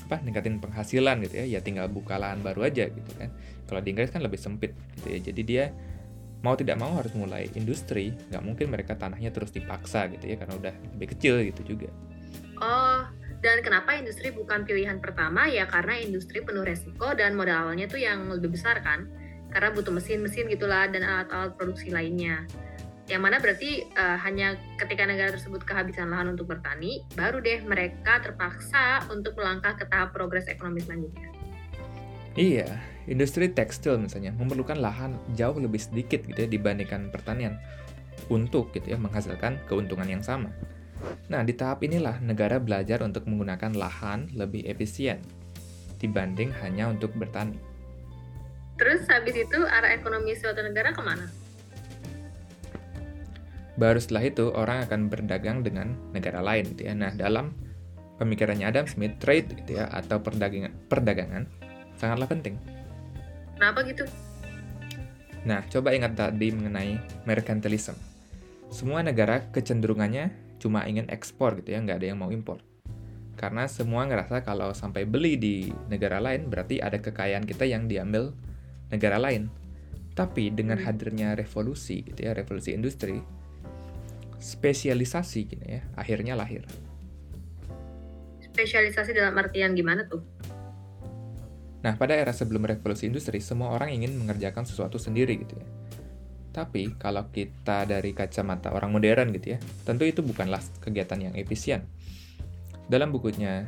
apa 0.10 0.25
ningkatin 0.25 0.58
penghasilan 0.58 1.22
gitu 1.22 1.38
ya 1.38 1.46
ya 1.46 1.60
tinggal 1.62 1.86
buka 1.86 2.18
lahan 2.18 2.42
baru 2.42 2.66
aja 2.66 2.89
gitu 2.89 3.12
kan 3.13 3.30
kalau 3.70 3.78
di 3.78 3.94
Inggris 3.94 4.10
kan 4.10 4.25
lebih 4.25 4.42
sempit 4.42 4.74
gitu 4.98 5.13
ya 5.13 5.20
jadi 5.22 5.42
dia 5.46 5.66
mau 6.39 6.55
tidak 6.55 6.79
mau 6.79 6.96
harus 6.96 7.12
mulai 7.15 7.51
industri 7.55 8.15
nggak 8.31 8.43
mungkin 8.43 8.72
mereka 8.72 8.96
tanahnya 8.96 9.31
terus 9.31 9.51
dipaksa 9.51 10.08
gitu 10.13 10.24
ya 10.31 10.36
karena 10.39 10.55
udah 10.55 10.74
lebih 10.96 11.08
kecil 11.15 11.43
gitu 11.43 11.75
juga. 11.75 11.89
Oh 12.60 13.03
dan 13.39 13.63
kenapa 13.63 13.96
industri 13.96 14.36
bukan 14.36 14.67
pilihan 14.67 15.00
pertama? 15.00 15.48
Ya 15.48 15.63
karena 15.63 15.96
industri 15.96 16.43
penuh 16.43 16.67
resiko 16.67 17.15
dan 17.15 17.39
modal 17.39 17.67
awalnya 17.67 17.88
tuh 17.88 18.00
yang 18.03 18.27
lebih 18.27 18.51
besar 18.51 18.84
kan? 18.84 19.08
Karena 19.50 19.72
butuh 19.72 19.96
mesin-mesin 19.96 20.51
gitulah 20.51 20.91
dan 20.91 21.01
alat-alat 21.08 21.55
produksi 21.55 21.89
lainnya. 21.89 22.43
Yang 23.10 23.22
mana 23.25 23.38
berarti 23.41 23.89
uh, 23.98 24.22
hanya 24.22 24.53
ketika 24.77 25.08
negara 25.08 25.34
tersebut 25.34 25.65
kehabisan 25.65 26.13
lahan 26.13 26.38
untuk 26.38 26.51
bertani, 26.51 27.01
baru 27.17 27.41
deh 27.41 27.63
mereka 27.65 28.22
terpaksa 28.22 29.08
untuk 29.10 29.34
melangkah 29.34 29.74
ke 29.74 29.88
tahap 29.89 30.13
progres 30.13 30.46
ekonomi 30.46 30.84
selanjutnya. 30.86 31.38
Iya, 32.38 32.77
industri 33.09 33.50
tekstil 33.50 33.98
misalnya 33.98 34.29
memerlukan 34.38 34.77
lahan 34.77 35.17
jauh 35.33 35.57
lebih 35.57 35.81
sedikit 35.81 36.21
gitu 36.29 36.45
ya 36.45 36.50
dibandingkan 36.50 37.09
pertanian 37.09 37.57
untuk 38.29 38.69
gitu 38.75 38.93
ya 38.93 38.98
menghasilkan 39.01 39.57
keuntungan 39.65 40.05
yang 40.05 40.21
sama. 40.21 40.53
Nah, 41.31 41.41
di 41.41 41.55
tahap 41.55 41.81
inilah 41.81 42.21
negara 42.21 42.62
belajar 42.62 43.01
untuk 43.01 43.25
menggunakan 43.25 43.74
lahan 43.74 44.29
lebih 44.36 44.67
efisien 44.69 45.24
dibanding 45.98 46.53
hanya 46.62 46.91
untuk 46.91 47.12
bertani. 47.17 47.57
Terus 48.79 49.03
habis 49.12 49.36
itu 49.36 49.59
arah 49.67 49.91
ekonomi 49.91 50.31
suatu 50.38 50.63
negara 50.63 50.95
ke 50.95 51.01
mana? 51.03 51.27
Baru 53.75 54.00
setelah 54.00 54.27
itu 54.27 54.51
orang 54.55 54.88
akan 54.88 55.07
berdagang 55.07 55.63
dengan 55.63 55.95
negara 56.12 56.43
lain 56.43 56.75
gitu 56.75 56.88
ya. 56.88 56.93
Nah, 56.95 57.12
dalam 57.15 57.55
pemikirannya 58.19 58.67
Adam 58.67 58.88
Smith, 58.88 59.19
trade 59.24 59.55
gitu 59.63 59.79
ya 59.79 59.88
atau 59.91 60.19
perdagangan 60.19 60.75
perdagangan 60.91 61.48
sangatlah 62.00 62.32
penting. 62.32 62.56
Kenapa 63.60 63.84
gitu? 63.84 64.08
Nah, 65.44 65.63
coba 65.68 65.91
ingat 65.91 66.15
tadi 66.15 66.51
mengenai 66.51 67.00
mercantilism. 67.27 67.96
Semua 68.72 69.03
negara 69.03 69.44
kecenderungannya 69.51 70.32
cuma 70.60 70.88
ingin 70.88 71.08
ekspor 71.12 71.60
gitu 71.60 71.75
ya, 71.75 71.84
nggak 71.84 72.00
ada 72.00 72.08
yang 72.12 72.20
mau 72.20 72.32
impor. 72.32 72.63
Karena 73.39 73.68
semua 73.72 74.03
ngerasa 74.03 74.44
kalau 74.44 74.75
sampai 74.75 75.08
beli 75.08 75.39
di 75.39 75.56
negara 75.88 76.20
lain 76.20 76.51
berarti 76.51 76.84
ada 76.84 77.00
kekayaan 77.00 77.48
kita 77.48 77.63
yang 77.63 77.88
diambil 77.88 78.36
negara 78.91 79.15
lain. 79.15 79.48
Tapi 80.12 80.51
dengan 80.51 80.75
hmm. 80.79 80.86
hadirnya 80.88 81.29
revolusi 81.39 82.03
gitu 82.03 82.27
ya, 82.27 82.36
revolusi 82.36 82.75
industri, 82.75 83.24
spesialisasi 84.44 85.39
gini 85.48 85.79
ya, 85.79 85.82
akhirnya 85.96 86.36
lahir. 86.36 86.68
Spesialisasi 88.44 89.15
dalam 89.15 89.39
artian 89.39 89.72
gimana 89.72 90.03
tuh? 90.03 90.20
Nah, 91.79 91.95
pada 91.95 92.12
era 92.12 92.36
sebelum 92.36 92.67
revolusi 92.67 93.07
industri, 93.07 93.39
semua 93.39 93.71
orang 93.71 93.95
ingin 93.95 94.15
mengerjakan 94.19 94.67
sesuatu 94.67 95.00
sendiri 95.00 95.39
gitu 95.39 95.55
ya. 95.55 95.67
Tapi, 96.51 97.00
kalau 97.00 97.31
kita 97.31 97.88
dari 97.88 98.12
kacamata 98.12 98.75
orang 98.75 98.91
modern 98.91 99.31
gitu 99.31 99.55
ya, 99.55 99.59
tentu 99.88 100.03
itu 100.03 100.19
bukanlah 100.19 100.59
kegiatan 100.83 101.31
yang 101.31 101.33
efisien. 101.39 101.88
Dalam 102.89 103.15
bukunya, 103.15 103.63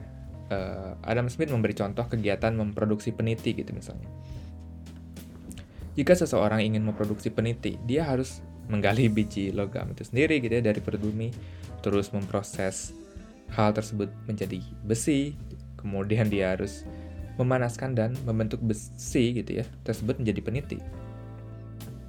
uh, 0.51 1.00
Adam 1.08 1.32
Smith 1.32 1.53
memberi 1.53 1.72
contoh 1.72 2.03
kegiatan 2.03 2.51
memproduksi 2.51 3.15
peniti 3.15 3.56
gitu 3.56 3.72
misalnya. 3.72 4.10
Jika 5.96 6.15
seseorang 6.15 6.63
ingin 6.63 6.84
memproduksi 6.84 7.32
peniti, 7.32 7.80
dia 7.88 8.08
harus 8.08 8.44
menggali 8.72 9.12
biji 9.12 9.51
logam 9.51 9.91
itu 9.91 10.08
sendiri 10.08 10.39
gitu 10.39 10.60
ya 10.60 10.63
dari 10.63 10.80
perut 10.80 11.03
terus 11.84 12.13
memproses 12.15 12.96
hal 13.51 13.75
tersebut 13.75 14.08
menjadi 14.30 14.63
besi, 14.88 15.36
kemudian 15.75 16.32
dia 16.32 16.56
harus 16.56 16.88
memanaskan 17.40 17.96
dan 17.96 18.18
membentuk 18.28 18.60
besi 18.64 19.36
gitu 19.38 19.64
ya 19.64 19.66
tersebut 19.88 20.20
menjadi 20.20 20.42
peniti. 20.44 20.78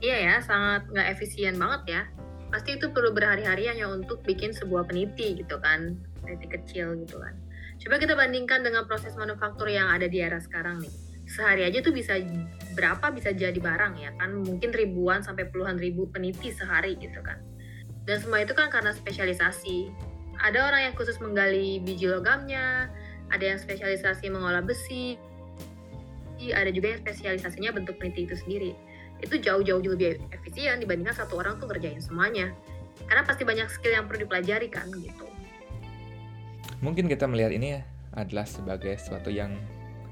Iya 0.03 0.19
ya, 0.19 0.37
sangat 0.43 0.91
nggak 0.91 1.09
efisien 1.15 1.55
banget 1.59 1.83
ya. 1.87 2.03
Pasti 2.51 2.75
itu 2.75 2.91
perlu 2.91 3.15
berhari-hari 3.15 3.71
hanya 3.71 3.87
untuk 3.87 4.21
bikin 4.27 4.51
sebuah 4.51 4.91
peniti 4.91 5.39
gitu 5.39 5.57
kan, 5.63 5.95
peniti 6.21 6.51
kecil 6.51 6.99
gitu 7.07 7.23
kan. 7.23 7.39
Coba 7.79 8.03
kita 8.03 8.19
bandingkan 8.19 8.67
dengan 8.67 8.87
proses 8.91 9.15
manufaktur 9.15 9.71
yang 9.71 9.87
ada 9.91 10.11
di 10.11 10.19
era 10.19 10.43
sekarang 10.43 10.83
nih 10.83 11.13
sehari 11.33 11.65
aja 11.65 11.81
tuh 11.81 11.95
bisa 11.95 12.19
berapa 12.75 13.09
bisa 13.15 13.31
jadi 13.33 13.57
barang 13.57 13.95
ya 13.97 14.11
kan 14.21 14.43
mungkin 14.43 14.75
ribuan 14.75 15.25
sampai 15.25 15.49
puluhan 15.49 15.79
ribu 15.79 16.05
peniti 16.11 16.51
sehari 16.51 16.99
gitu 16.99 17.23
kan 17.23 17.39
dan 18.05 18.19
semua 18.19 18.43
itu 18.43 18.53
kan 18.53 18.69
karena 18.69 18.91
spesialisasi 18.91 19.89
ada 20.43 20.69
orang 20.69 20.91
yang 20.91 20.95
khusus 20.99 21.17
menggali 21.23 21.79
biji 21.81 22.11
logamnya 22.11 22.93
ada 23.33 23.45
yang 23.57 23.59
spesialisasi 23.59 24.29
mengolah 24.29 24.61
besi 24.61 25.17
ada 26.51 26.75
juga 26.75 26.91
yang 26.91 27.01
spesialisasinya 27.07 27.71
bentuk 27.71 28.03
peniti 28.03 28.27
itu 28.27 28.35
sendiri. 28.35 28.75
Itu 29.23 29.39
jauh-jauh 29.39 29.79
lebih 29.79 30.19
efisien 30.35 30.83
dibandingkan 30.83 31.15
satu 31.15 31.39
orang 31.39 31.63
tuh 31.63 31.71
ngerjain 31.71 32.03
semuanya. 32.03 32.51
Karena 33.07 33.23
pasti 33.23 33.47
banyak 33.47 33.71
skill 33.71 33.95
yang 33.95 34.11
perlu 34.11 34.27
dipelajari 34.27 34.67
kan 34.67 34.91
gitu. 34.91 35.31
Mungkin 36.83 37.07
kita 37.07 37.31
melihat 37.31 37.55
ini 37.55 37.79
ya 37.79 37.87
adalah 38.19 38.43
sebagai 38.43 38.99
sesuatu 38.99 39.31
yang 39.31 39.55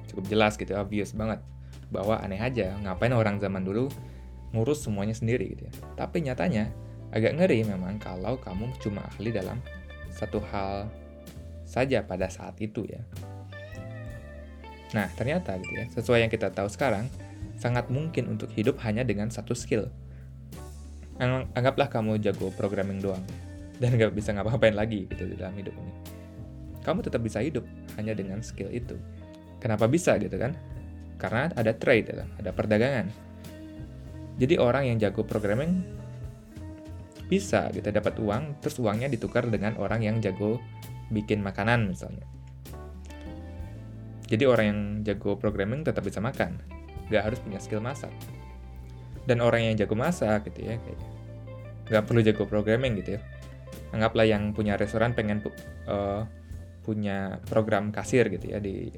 cukup 0.06 0.30
jelas 0.30 0.54
gitu 0.54 0.78
obvious 0.78 1.10
banget. 1.10 1.42
Bahwa 1.90 2.22
aneh 2.22 2.38
aja 2.38 2.78
ngapain 2.86 3.10
orang 3.10 3.42
zaman 3.42 3.66
dulu 3.66 3.90
ngurus 4.54 4.86
semuanya 4.86 5.18
sendiri 5.18 5.58
gitu 5.58 5.66
ya. 5.66 5.74
Tapi 5.98 6.22
nyatanya 6.22 6.70
agak 7.10 7.34
ngeri 7.34 7.66
memang 7.66 7.98
kalau 7.98 8.38
kamu 8.38 8.70
cuma 8.78 9.02
ahli 9.02 9.34
dalam 9.34 9.58
satu 10.14 10.38
hal 10.54 10.86
saja 11.70 12.02
pada 12.02 12.26
saat 12.26 12.58
itu 12.58 12.82
ya 12.90 12.98
nah 14.90 15.06
ternyata 15.14 15.54
gitu 15.62 15.72
ya 15.78 15.86
sesuai 15.94 16.26
yang 16.26 16.32
kita 16.32 16.50
tahu 16.50 16.66
sekarang 16.66 17.06
sangat 17.54 17.86
mungkin 17.86 18.26
untuk 18.26 18.50
hidup 18.50 18.82
hanya 18.82 19.06
dengan 19.06 19.30
satu 19.30 19.54
skill 19.54 19.86
anggaplah 21.54 21.86
kamu 21.86 22.18
jago 22.18 22.50
programming 22.58 22.98
doang 22.98 23.22
dan 23.78 23.94
gak 23.94 24.10
bisa 24.10 24.34
ngapa-ngapain 24.34 24.74
lagi 24.74 25.06
gitu 25.06 25.30
di 25.30 25.38
dalam 25.38 25.54
hidup 25.54 25.72
ini 25.78 25.92
kamu 26.82 27.06
tetap 27.06 27.22
bisa 27.22 27.38
hidup 27.38 27.62
hanya 27.94 28.18
dengan 28.18 28.42
skill 28.42 28.72
itu 28.72 28.98
Kenapa 29.60 29.84
bisa 29.86 30.16
gitu 30.16 30.40
kan? 30.40 30.56
Karena 31.20 31.52
ada 31.52 31.76
trade, 31.76 32.16
ada 32.16 32.50
perdagangan. 32.50 33.12
Jadi 34.40 34.56
orang 34.56 34.88
yang 34.88 34.96
jago 34.96 35.20
programming 35.20 35.84
bisa 37.28 37.68
gitu 37.76 37.92
dapat 37.92 38.16
uang, 38.16 38.58
terus 38.64 38.80
uangnya 38.80 39.12
ditukar 39.12 39.46
dengan 39.52 39.76
orang 39.76 40.00
yang 40.00 40.16
jago 40.24 40.56
bikin 41.10 41.42
makanan 41.42 41.90
misalnya. 41.90 42.24
Jadi 44.30 44.46
orang 44.46 44.66
yang 44.66 44.80
jago 45.02 45.34
programming 45.34 45.82
tetap 45.82 46.06
bisa 46.06 46.22
makan, 46.22 46.62
nggak 47.10 47.22
harus 47.26 47.38
punya 47.42 47.58
skill 47.58 47.82
masak. 47.82 48.14
dan 49.28 49.44
orang 49.44 49.62
yang 49.62 49.74
jago 49.76 49.94
masak 49.94 50.48
gitu 50.48 50.64
ya 50.64 50.74
kayak 50.80 51.00
nggak 51.90 52.02
perlu 52.06 52.20
jago 52.24 52.44
programming 52.48 52.98
gitu 52.98 53.18
ya 53.18 53.20
anggaplah 53.90 54.26
yang 54.26 54.54
punya 54.54 54.78
restoran 54.78 55.12
pengen 55.12 55.42
uh, 55.90 56.24
punya 56.86 57.42
program 57.50 57.90
kasir 57.90 58.30
gitu 58.30 58.54
ya 58.54 58.58
di 58.62 58.90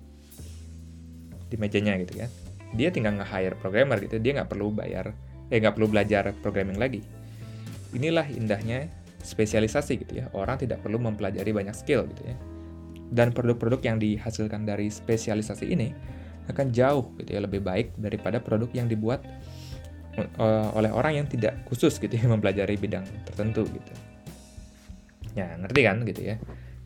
di 1.52 1.56
mejanya 1.60 1.98
gitu 2.00 2.22
kan 2.22 2.30
dia 2.72 2.88
tinggal 2.88 3.20
nge-hire 3.20 3.56
programmer 3.60 4.00
gitu 4.00 4.16
dia 4.20 4.40
nggak 4.40 4.48
perlu 4.48 4.72
bayar 4.72 5.12
eh 5.52 5.60
nggak 5.60 5.76
perlu 5.76 5.88
belajar 5.92 6.32
programming 6.40 6.80
lagi 6.80 7.00
inilah 7.92 8.24
indahnya 8.32 8.88
spesialisasi 9.22 10.02
gitu 10.02 10.12
ya. 10.22 10.26
Orang 10.34 10.60
tidak 10.60 10.82
perlu 10.82 10.98
mempelajari 10.98 11.50
banyak 11.54 11.74
skill 11.74 12.04
gitu 12.10 12.22
ya. 12.26 12.36
Dan 13.12 13.30
produk-produk 13.30 13.80
yang 13.84 13.96
dihasilkan 14.02 14.66
dari 14.66 14.88
spesialisasi 14.88 15.66
ini 15.70 15.94
akan 16.50 16.74
jauh 16.74 17.14
gitu 17.22 17.38
ya 17.38 17.40
lebih 17.40 17.62
baik 17.62 17.94
daripada 17.94 18.42
produk 18.42 18.66
yang 18.74 18.90
dibuat 18.90 19.22
uh, 20.42 20.74
oleh 20.74 20.90
orang 20.90 21.22
yang 21.22 21.26
tidak 21.30 21.54
khusus 21.70 21.96
gitu 22.02 22.12
ya 22.12 22.26
mempelajari 22.32 22.74
bidang 22.76 23.06
tertentu 23.24 23.64
gitu. 23.70 23.92
Ya 25.38 25.54
ngerti 25.56 25.80
kan 25.86 26.02
gitu 26.04 26.22
ya? 26.34 26.36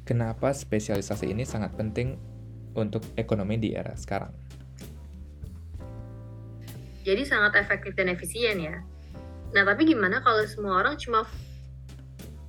Kenapa 0.07 0.55
spesialisasi 0.55 1.35
ini 1.35 1.43
sangat 1.43 1.75
penting 1.75 2.14
untuk 2.78 3.02
ekonomi 3.19 3.59
di 3.59 3.75
era 3.75 3.97
sekarang? 3.99 4.31
Jadi 7.02 7.23
sangat 7.26 7.59
efektif 7.59 7.95
dan 7.95 8.11
efisien 8.11 8.59
ya. 8.59 8.76
Nah, 9.55 9.62
tapi 9.62 9.87
gimana 9.87 10.23
kalau 10.23 10.43
semua 10.47 10.83
orang 10.83 10.99
cuma 10.99 11.23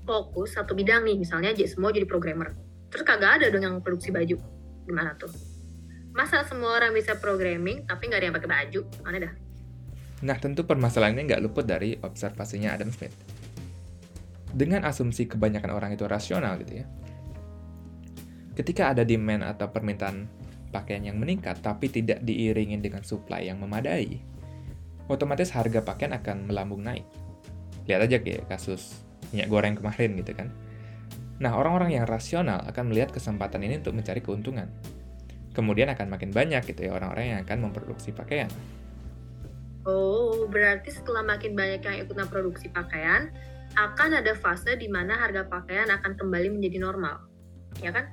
fokus 0.08 0.56
satu 0.56 0.72
bidang 0.72 1.04
nih, 1.04 1.20
misalnya 1.20 1.52
semua 1.68 1.92
jadi 1.92 2.08
programmer. 2.08 2.56
Terus 2.88 3.04
kagak 3.04 3.44
ada 3.44 3.52
dong 3.52 3.64
yang 3.68 3.76
produksi 3.84 4.16
baju. 4.16 4.40
Gimana 4.88 5.20
tuh? 5.20 5.30
Masa 6.16 6.42
semua 6.48 6.80
orang 6.80 6.96
bisa 6.96 7.20
programming 7.20 7.84
tapi 7.84 8.08
nggak 8.08 8.20
ada 8.24 8.26
yang 8.32 8.36
pakai 8.40 8.50
baju? 8.50 8.82
Mana 9.04 9.18
dah? 9.22 9.34
Nah, 10.26 10.38
tentu 10.42 10.66
permasalahan 10.66 11.14
ini 11.14 11.30
nggak 11.30 11.44
luput 11.46 11.68
dari 11.68 11.94
observasinya 12.00 12.74
Adam 12.74 12.90
Smith. 12.90 13.14
Dengan 14.50 14.88
asumsi 14.88 15.30
kebanyakan 15.30 15.76
orang 15.76 15.94
itu 15.94 16.08
rasional 16.10 16.58
gitu 16.64 16.82
ya. 16.82 16.86
Ketika 18.58 18.96
ada 18.96 19.06
demand 19.06 19.46
atau 19.46 19.70
permintaan 19.70 20.26
pakaian 20.74 21.06
yang 21.06 21.22
meningkat 21.22 21.62
tapi 21.62 21.94
tidak 21.94 22.26
diiringi 22.26 22.82
dengan 22.82 23.06
supply 23.06 23.46
yang 23.46 23.62
memadai, 23.62 24.18
otomatis 25.06 25.54
harga 25.54 25.86
pakaian 25.86 26.18
akan 26.18 26.50
melambung 26.50 26.82
naik. 26.82 27.06
Lihat 27.86 28.10
aja 28.10 28.18
kayak 28.18 28.50
kasus 28.50 29.07
minyak 29.34 29.48
goreng 29.52 29.76
kemarin 29.76 30.16
gitu 30.20 30.32
kan. 30.36 30.48
Nah, 31.38 31.54
orang-orang 31.54 32.02
yang 32.02 32.06
rasional 32.10 32.66
akan 32.66 32.90
melihat 32.90 33.14
kesempatan 33.14 33.62
ini 33.62 33.78
untuk 33.78 33.94
mencari 33.94 34.22
keuntungan. 34.26 34.68
Kemudian 35.54 35.90
akan 35.94 36.10
makin 36.10 36.34
banyak 36.34 36.66
gitu 36.66 36.90
ya 36.90 36.98
orang-orang 36.98 37.38
yang 37.38 37.40
akan 37.46 37.70
memproduksi 37.70 38.14
pakaian. 38.14 38.50
Oh, 39.88 40.46
berarti 40.52 40.92
setelah 40.92 41.24
makin 41.24 41.56
banyak 41.56 41.82
yang 41.82 41.98
ikut 42.04 42.14
memproduksi 42.18 42.68
pakaian, 42.74 43.32
akan 43.78 44.20
ada 44.20 44.34
fase 44.34 44.76
di 44.76 44.90
mana 44.90 45.16
harga 45.16 45.46
pakaian 45.46 45.88
akan 45.94 46.18
kembali 46.18 46.52
menjadi 46.52 46.82
normal. 46.82 47.24
Ya 47.80 47.94
kan? 47.94 48.10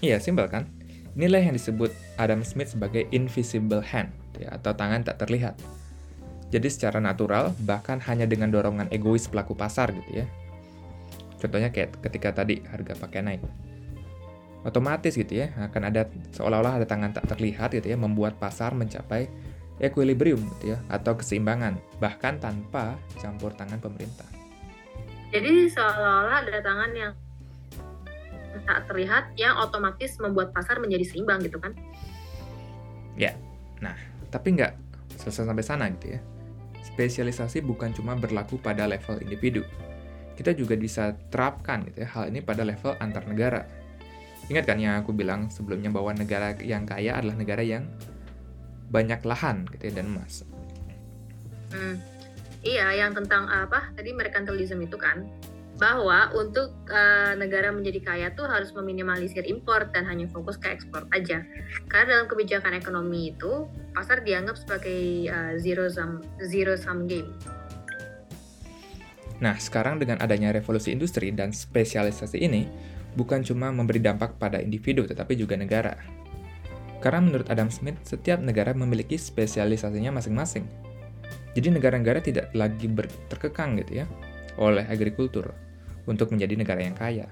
Iya, 0.00 0.18
simpel 0.18 0.48
kan? 0.48 0.68
Inilah 1.14 1.38
yang 1.38 1.54
disebut 1.54 1.94
Adam 2.18 2.42
Smith 2.42 2.74
sebagai 2.74 3.06
invisible 3.14 3.84
hand 3.84 4.10
ya, 4.40 4.58
atau 4.58 4.74
tangan 4.74 5.06
tak 5.06 5.22
terlihat. 5.22 5.54
Jadi 6.54 6.70
secara 6.70 7.02
natural, 7.02 7.50
bahkan 7.66 7.98
hanya 8.06 8.30
dengan 8.30 8.46
dorongan 8.46 8.86
egois 8.94 9.26
pelaku 9.26 9.58
pasar 9.58 9.90
gitu 9.90 10.22
ya. 10.22 10.26
Contohnya 11.42 11.74
kayak 11.74 11.98
ketika 11.98 12.30
tadi 12.30 12.62
harga 12.70 12.94
pakaian 12.94 13.26
naik. 13.26 13.42
Otomatis 14.62 15.18
gitu 15.18 15.34
ya, 15.34 15.50
akan 15.58 15.90
ada 15.90 16.06
seolah-olah 16.30 16.78
ada 16.78 16.86
tangan 16.86 17.10
tak 17.10 17.26
terlihat 17.26 17.74
gitu 17.74 17.90
ya, 17.90 17.98
membuat 17.98 18.38
pasar 18.38 18.70
mencapai 18.70 19.26
equilibrium 19.82 20.38
gitu 20.56 20.72
ya, 20.72 20.78
atau 20.86 21.18
keseimbangan, 21.18 21.74
bahkan 21.98 22.38
tanpa 22.38 22.94
campur 23.18 23.50
tangan 23.58 23.82
pemerintah. 23.82 24.24
Jadi 25.34 25.66
seolah-olah 25.74 26.46
ada 26.46 26.62
tangan 26.62 26.90
yang 26.94 27.12
tak 28.62 28.86
terlihat 28.86 29.34
yang 29.34 29.58
otomatis 29.58 30.14
membuat 30.22 30.54
pasar 30.54 30.78
menjadi 30.78 31.02
seimbang 31.02 31.42
gitu 31.42 31.58
kan? 31.58 31.74
Ya, 33.18 33.34
nah 33.82 33.98
tapi 34.30 34.54
nggak 34.54 34.78
selesai 35.18 35.50
sampai 35.50 35.66
sana 35.66 35.90
gitu 35.90 36.14
ya. 36.14 36.22
Spesialisasi 36.94 37.58
bukan 37.66 37.90
cuma 37.90 38.14
berlaku 38.14 38.54
pada 38.62 38.86
level 38.86 39.18
individu. 39.18 39.66
Kita 40.38 40.54
juga 40.54 40.78
bisa 40.78 41.14
terapkan 41.30 41.82
gitu 41.90 42.06
ya 42.06 42.08
hal 42.10 42.30
ini 42.30 42.38
pada 42.38 42.62
level 42.62 42.94
antar 43.02 43.26
negara. 43.26 43.66
Ingat 44.46 44.64
kan 44.68 44.78
yang 44.78 45.02
aku 45.02 45.10
bilang 45.10 45.50
sebelumnya 45.50 45.90
bahwa 45.90 46.14
negara 46.14 46.54
yang 46.62 46.86
kaya 46.86 47.18
adalah 47.18 47.34
negara 47.34 47.66
yang 47.66 47.88
banyak 48.94 49.18
lahan 49.26 49.66
gitu 49.74 49.90
ya 49.90 49.92
dan 49.98 50.06
emas. 50.14 50.46
Hmm, 51.74 51.98
iya, 52.62 52.94
yang 52.94 53.10
tentang 53.10 53.50
apa 53.50 53.90
tadi 53.98 54.14
merkantilisme 54.14 54.86
itu 54.86 54.94
kan 54.94 55.26
bahwa 55.74 56.30
untuk 56.38 56.70
uh, 56.86 57.34
negara 57.34 57.74
menjadi 57.74 58.00
kaya 58.02 58.26
tuh 58.38 58.46
harus 58.46 58.70
meminimalisir 58.70 59.42
impor 59.42 59.90
dan 59.90 60.06
hanya 60.06 60.30
fokus 60.30 60.54
ke 60.54 60.70
ekspor 60.70 61.10
aja. 61.10 61.42
Karena 61.90 62.18
dalam 62.18 62.26
kebijakan 62.30 62.78
ekonomi 62.78 63.34
itu 63.34 63.66
pasar 63.90 64.22
dianggap 64.22 64.54
sebagai 64.54 65.30
uh, 65.30 65.52
zero 65.58 65.90
sum 65.90 66.22
zero 66.46 66.78
sum 66.78 67.10
game. 67.10 67.34
Nah, 69.42 69.58
sekarang 69.58 69.98
dengan 69.98 70.22
adanya 70.22 70.54
revolusi 70.54 70.94
industri 70.94 71.34
dan 71.34 71.50
spesialisasi 71.50 72.38
ini 72.38 72.70
bukan 73.18 73.42
cuma 73.42 73.74
memberi 73.74 73.98
dampak 73.98 74.38
pada 74.38 74.62
individu 74.62 75.02
tetapi 75.10 75.34
juga 75.34 75.58
negara. 75.58 75.98
Karena 77.02 77.20
menurut 77.20 77.50
Adam 77.50 77.68
Smith, 77.68 77.98
setiap 78.06 78.40
negara 78.40 78.72
memiliki 78.72 79.18
spesialisasinya 79.18 80.14
masing-masing. 80.14 80.64
Jadi 81.52 81.68
negara-negara 81.70 82.22
tidak 82.24 82.50
lagi 82.56 82.88
terkekang 83.28 83.76
gitu 83.82 84.02
ya 84.02 84.06
oleh 84.58 84.86
agrikultur 84.86 85.50
untuk 86.04 86.32
menjadi 86.32 86.54
negara 86.56 86.80
yang 86.84 86.96
kaya. 86.96 87.28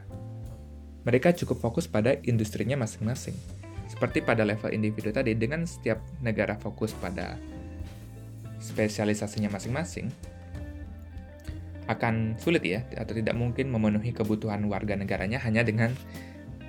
Mereka 1.03 1.35
cukup 1.35 1.59
fokus 1.59 1.91
pada 1.91 2.17
industrinya 2.23 2.79
masing-masing. 2.79 3.35
Seperti 3.91 4.23
pada 4.23 4.47
level 4.47 4.71
individu 4.73 5.11
tadi, 5.11 5.35
dengan 5.35 5.67
setiap 5.67 6.01
negara 6.23 6.57
fokus 6.57 6.95
pada 6.97 7.37
spesialisasinya 8.63 9.51
masing-masing, 9.51 10.09
akan 11.91 12.39
sulit 12.39 12.63
ya, 12.63 12.87
atau 12.95 13.13
tidak 13.13 13.35
mungkin 13.35 13.69
memenuhi 13.69 14.15
kebutuhan 14.15 14.63
warga 14.71 14.95
negaranya 14.95 15.43
hanya 15.43 15.67
dengan 15.67 15.91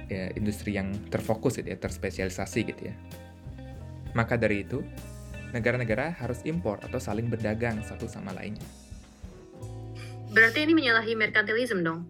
ya, 0.10 0.34
industri 0.34 0.74
yang 0.74 0.92
terfokus 1.13 1.62
gitu 1.62 1.70
ya, 1.70 1.78
terspesialisasi 1.78 2.60
gitu 2.74 2.89
ya. 2.89 2.96
Maka 4.18 4.36
dari 4.36 4.66
itu, 4.66 4.82
negara-negara 5.54 6.18
harus 6.18 6.42
impor 6.44 6.82
atau 6.82 6.98
saling 6.98 7.30
berdagang 7.30 7.80
satu 7.86 8.10
sama 8.10 8.34
lainnya. 8.34 8.83
Berarti 10.34 10.65
ini 10.65 10.74
menyalahi 10.74 11.13
merkantilisme 11.13 11.86
dong? 11.86 12.10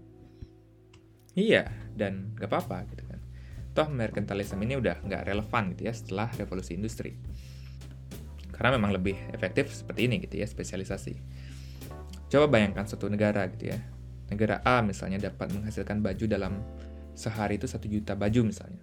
Iya, 1.35 1.67
dan 1.91 2.31
gak 2.39 2.47
apa-apa 2.47 2.87
gitu 2.95 3.03
kan. 3.03 3.19
Toh 3.75 3.87
merkantilisme 3.91 4.63
ini 4.63 4.79
udah 4.79 5.03
nggak 5.03 5.27
relevan 5.27 5.75
gitu 5.75 5.91
ya 5.91 5.93
setelah 5.93 6.31
revolusi 6.39 6.79
industri. 6.79 7.19
Karena 8.55 8.79
memang 8.79 8.95
lebih 8.95 9.17
efektif 9.35 9.75
seperti 9.75 10.07
ini 10.07 10.23
gitu 10.23 10.39
ya, 10.39 10.47
spesialisasi. 10.47 11.19
Coba 12.31 12.47
bayangkan 12.47 12.87
suatu 12.87 13.11
negara 13.11 13.43
gitu 13.51 13.75
ya. 13.75 13.79
Negara 14.31 14.63
A 14.63 14.79
misalnya 14.79 15.19
dapat 15.19 15.51
menghasilkan 15.51 15.99
baju 15.99 16.25
dalam 16.29 16.63
sehari 17.17 17.59
itu 17.59 17.67
satu 17.67 17.91
juta 17.91 18.15
baju 18.15 18.47
misalnya. 18.47 18.79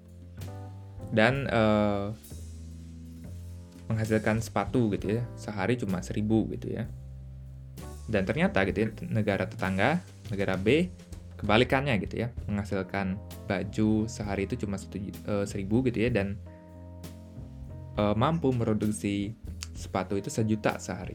Dan 1.14 1.48
uh, 1.48 2.12
menghasilkan 3.88 4.44
sepatu 4.44 4.92
gitu 4.92 5.16
ya, 5.16 5.22
sehari 5.38 5.80
cuma 5.80 6.02
seribu 6.04 6.44
gitu 6.50 6.76
ya 6.76 6.90
dan 8.10 8.26
ternyata 8.26 8.66
gitu 8.66 8.84
ya, 8.84 8.88
negara 9.06 9.46
tetangga, 9.46 10.02
negara 10.28 10.58
B, 10.58 10.90
kebalikannya 11.38 11.94
gitu 12.02 12.26
ya, 12.26 12.28
menghasilkan 12.50 13.16
baju 13.46 14.10
sehari 14.10 14.50
itu 14.50 14.66
cuma 14.66 14.76
uh, 14.76 15.46
seribu 15.46 15.86
gitu 15.86 16.04
ya, 16.04 16.10
dan 16.10 16.34
uh, 17.96 18.12
mampu 18.18 18.50
memproduksi 18.50 19.38
sepatu 19.72 20.18
itu 20.18 20.28
sejuta 20.28 20.76
sehari. 20.82 21.14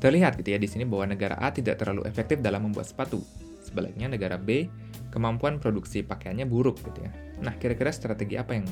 Terlihat 0.00 0.40
gitu 0.40 0.52
ya 0.52 0.58
di 0.60 0.68
sini 0.68 0.84
bahwa 0.88 1.12
negara 1.12 1.36
A 1.40 1.52
tidak 1.52 1.80
terlalu 1.80 2.04
efektif 2.08 2.40
dalam 2.40 2.68
membuat 2.68 2.88
sepatu. 2.88 3.20
Sebaliknya 3.64 4.12
negara 4.12 4.36
B 4.36 4.68
kemampuan 5.12 5.56
produksi 5.56 6.04
pakaiannya 6.04 6.44
buruk 6.44 6.76
gitu 6.84 7.04
ya. 7.04 7.12
Nah, 7.40 7.56
kira-kira 7.56 7.92
strategi 7.92 8.36
apa 8.36 8.56
yang 8.56 8.66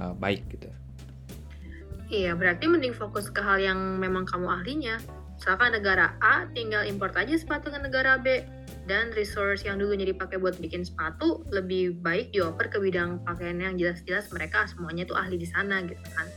uh, 0.00 0.16
baik 0.16 0.48
gitu? 0.48 0.68
Iya, 2.10 2.34
berarti 2.34 2.66
mending 2.66 2.96
fokus 2.96 3.30
ke 3.30 3.38
hal 3.38 3.62
yang 3.62 3.78
memang 4.00 4.26
kamu 4.26 4.50
ahlinya. 4.50 4.98
Misalkan 5.40 5.72
negara 5.72 6.20
A 6.20 6.44
tinggal 6.52 6.84
import 6.84 7.16
aja 7.16 7.32
sepatu 7.32 7.72
ke 7.72 7.80
negara 7.80 8.20
B. 8.20 8.44
Dan 8.84 9.08
resource 9.16 9.64
yang 9.64 9.80
dulu 9.80 9.96
jadi 9.96 10.12
pakai 10.12 10.36
buat 10.36 10.60
bikin 10.60 10.84
sepatu 10.84 11.48
lebih 11.48 11.96
baik 12.04 12.36
dioper 12.36 12.68
ke 12.68 12.76
bidang 12.76 13.24
pakaian 13.24 13.56
yang 13.56 13.80
jelas-jelas 13.80 14.28
mereka 14.36 14.68
semuanya 14.68 15.08
tuh 15.08 15.16
ahli 15.16 15.40
di 15.40 15.48
sana 15.48 15.80
gitu 15.88 16.04
kan. 16.12 16.28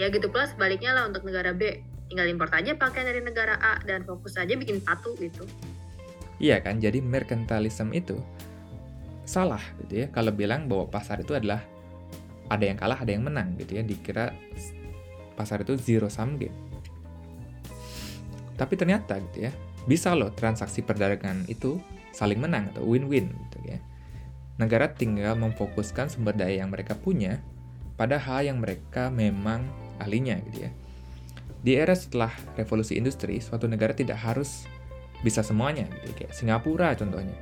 Ya 0.00 0.08
gitu 0.08 0.32
pula 0.32 0.48
sebaliknya 0.48 0.96
lah 0.96 1.04
untuk 1.12 1.28
negara 1.28 1.52
B. 1.52 1.84
Tinggal 2.08 2.32
import 2.32 2.56
aja 2.56 2.72
pakaian 2.72 3.04
dari 3.04 3.20
negara 3.20 3.60
A 3.60 3.84
dan 3.84 4.08
fokus 4.08 4.40
aja 4.40 4.56
bikin 4.56 4.80
sepatu 4.80 5.12
gitu. 5.20 5.44
Iya 6.40 6.64
kan, 6.64 6.80
jadi 6.80 7.04
merkantilisme 7.04 7.92
itu 7.92 8.16
salah 9.28 9.60
gitu 9.84 10.06
ya. 10.06 10.06
Kalau 10.08 10.32
bilang 10.32 10.72
bahwa 10.72 10.88
pasar 10.88 11.20
itu 11.20 11.36
adalah 11.36 11.60
ada 12.48 12.64
yang 12.64 12.80
kalah 12.80 12.96
ada 12.96 13.12
yang 13.12 13.28
menang 13.28 13.60
gitu 13.60 13.76
ya. 13.76 13.82
Dikira 13.84 14.32
pasar 15.36 15.66
itu 15.66 15.76
zero 15.76 16.08
sum 16.08 16.40
game 16.40 16.67
Tapi 18.58 18.74
ternyata 18.74 19.16
gitu 19.30 19.46
ya, 19.46 19.52
bisa 19.86 20.12
loh 20.12 20.34
transaksi 20.34 20.82
perdagangan 20.82 21.46
itu 21.46 21.78
saling 22.10 22.42
menang 22.42 22.74
atau 22.74 22.82
win-win 22.82 23.30
gitu 23.30 23.58
ya. 23.64 23.78
Negara 24.58 24.90
tinggal 24.90 25.38
memfokuskan 25.38 26.10
sumber 26.10 26.34
daya 26.34 26.66
yang 26.66 26.74
mereka 26.74 26.98
punya 26.98 27.38
pada 27.94 28.18
hal 28.18 28.42
yang 28.50 28.58
mereka 28.58 29.06
memang 29.08 29.62
ahlinya 30.02 30.34
gitu 30.50 30.66
ya. 30.66 30.70
Di 31.62 31.78
era 31.78 31.94
setelah 31.94 32.30
revolusi 32.58 32.98
industri, 32.98 33.38
suatu 33.38 33.70
negara 33.70 33.94
tidak 33.94 34.18
harus 34.18 34.66
bisa 35.22 35.42
semuanya 35.42 35.86
gitu 35.90 36.10
ya. 36.10 36.14
kayak 36.26 36.32
Singapura 36.34 36.94
contohnya. 36.98 37.34